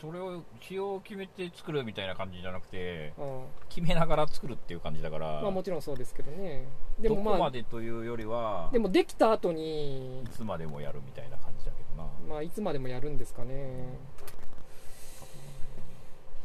[0.00, 3.24] それを仕様を決めて作るみたいな感じじゃなくてああ
[3.68, 6.66] 決めながら作るっていう感じだから、あまあもちろんそうですけどね。
[6.98, 13.98] でもどこまあ、までというよりはでもできた後にい、つまでもやるみたいな感じだけどな、まあいつまでもやるんですかね。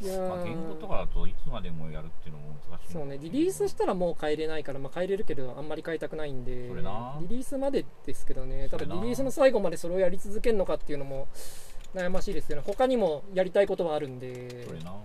[0.02, 0.30] いやー。
[0.30, 2.94] まあ、言語とかだといつまでもやるっていうのも難しい。
[2.94, 7.18] そうね、リリースしたらもう変えれないから、まあ、変えれるけど、あんまり変えたくないんで、それな。
[7.22, 11.28] リリースまでですけどね、ただリリースの最後までそれをやり続けるのかっていうのも
[11.94, 14.96] 悩ましいですよね、他にもやりたいことはあるんで、それな。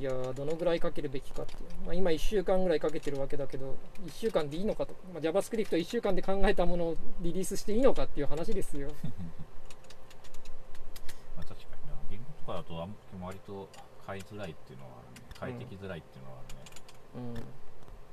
[0.00, 3.76] いやー、どのぐらいかけるべきかっていう、まあ、今1週間ぐらいかけてるわけだけど、
[4.06, 8.88] 1週間でいいのかと、まあ、JavaScript1 週間で考えたものをリリースしていいのかっていう話ですよ。
[11.36, 11.94] まあ、確かにな。
[12.10, 13.68] 言語とかだとあん割と
[14.06, 15.02] 変えづらいっていうのはあ
[15.46, 15.56] るね。
[15.56, 17.44] 変えてきづらいっていうのはあるね、うん。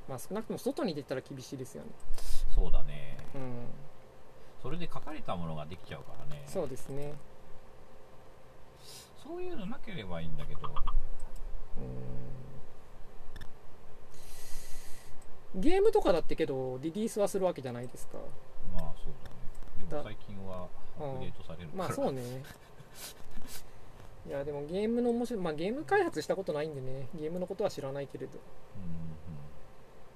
[0.09, 1.89] まあ、少なくとも外に出たら厳しいですよね。
[2.53, 3.17] そうだね。
[3.34, 3.88] うん
[4.62, 6.43] それで書かれたものができちゃうからね。
[6.45, 7.14] そうですね。
[9.24, 10.62] そういうのなければいいんだけど。
[10.68, 10.72] う
[15.57, 15.62] ん。
[15.62, 18.18] ゲームとかだってけどリリースはするわけじゃないですか。
[18.74, 19.36] まあそうだね。
[19.89, 20.68] でもだ最近は
[20.99, 22.22] アップデートされるから、まあそうね。
[24.28, 27.07] いやでもゲームの面白いまあゲーム開発したことないんでね。
[27.16, 28.38] ゲームのことは知らないけれど。
[28.76, 29.10] うん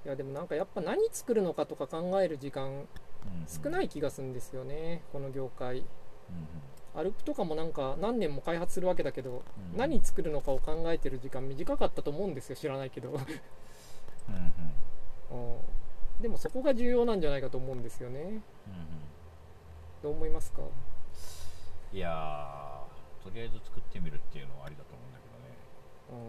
[0.06, 2.88] いやでもなんかやっぱ何作るのかとか考える時間うんうん
[3.48, 5.80] 少ない気がするんですよねこの業界。
[5.80, 5.86] うん
[6.96, 9.42] アルプとかもなんか何年も開発するわけだけど
[9.74, 9.78] うん。
[9.78, 13.10] 何作るのかを考えてる時間短かったと思うんですよ知らないけど。
[14.30, 15.58] うん。
[16.22, 18.20] でもそこが重要なんじゃないかと思うんですよね。
[18.20, 18.42] うんうん。
[20.04, 20.62] どう思いますか？
[21.92, 26.22] いやーとりあえず作ってみるっていうのはありだと思うんだけどね。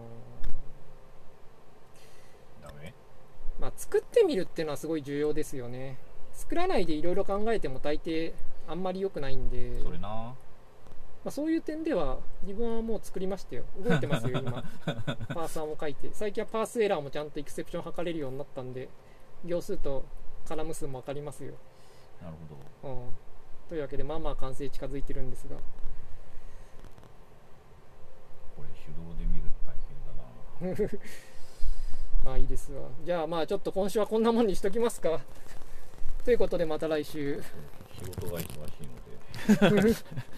[2.63, 2.75] うん。
[2.75, 2.93] ダメ？
[3.59, 5.99] まあ作ってみるっていうのはすごい重要ですよね
[6.35, 8.33] 作らないでいろいろ考えても大抵
[8.67, 10.35] あんまり良くないんでそれな。
[11.23, 13.63] まあ、そういう点では自分はもう作りましたよ。
[13.83, 14.63] 動いてますよ今。
[15.33, 16.09] パーサーも書いて。
[16.13, 18.89] 最近はパースエラーもちゃんとエクセプション測れるようになったんで
[19.43, 20.05] 行数と
[20.47, 21.53] カラム数も分かりますよ、
[22.21, 22.35] なる
[22.83, 22.93] ほど。
[22.93, 23.13] うん、
[23.69, 25.55] というわけでまあまあ完成近づいてるんですが。
[28.55, 29.73] これ手動で見るの大
[30.67, 30.99] 変だな。
[32.23, 32.87] まあいいですわ。
[33.03, 35.19] じゃあまあちょっと今週はこんなもんにしときますか
[36.25, 37.39] ということでまた来週。
[37.93, 39.95] 仕事が忙しいので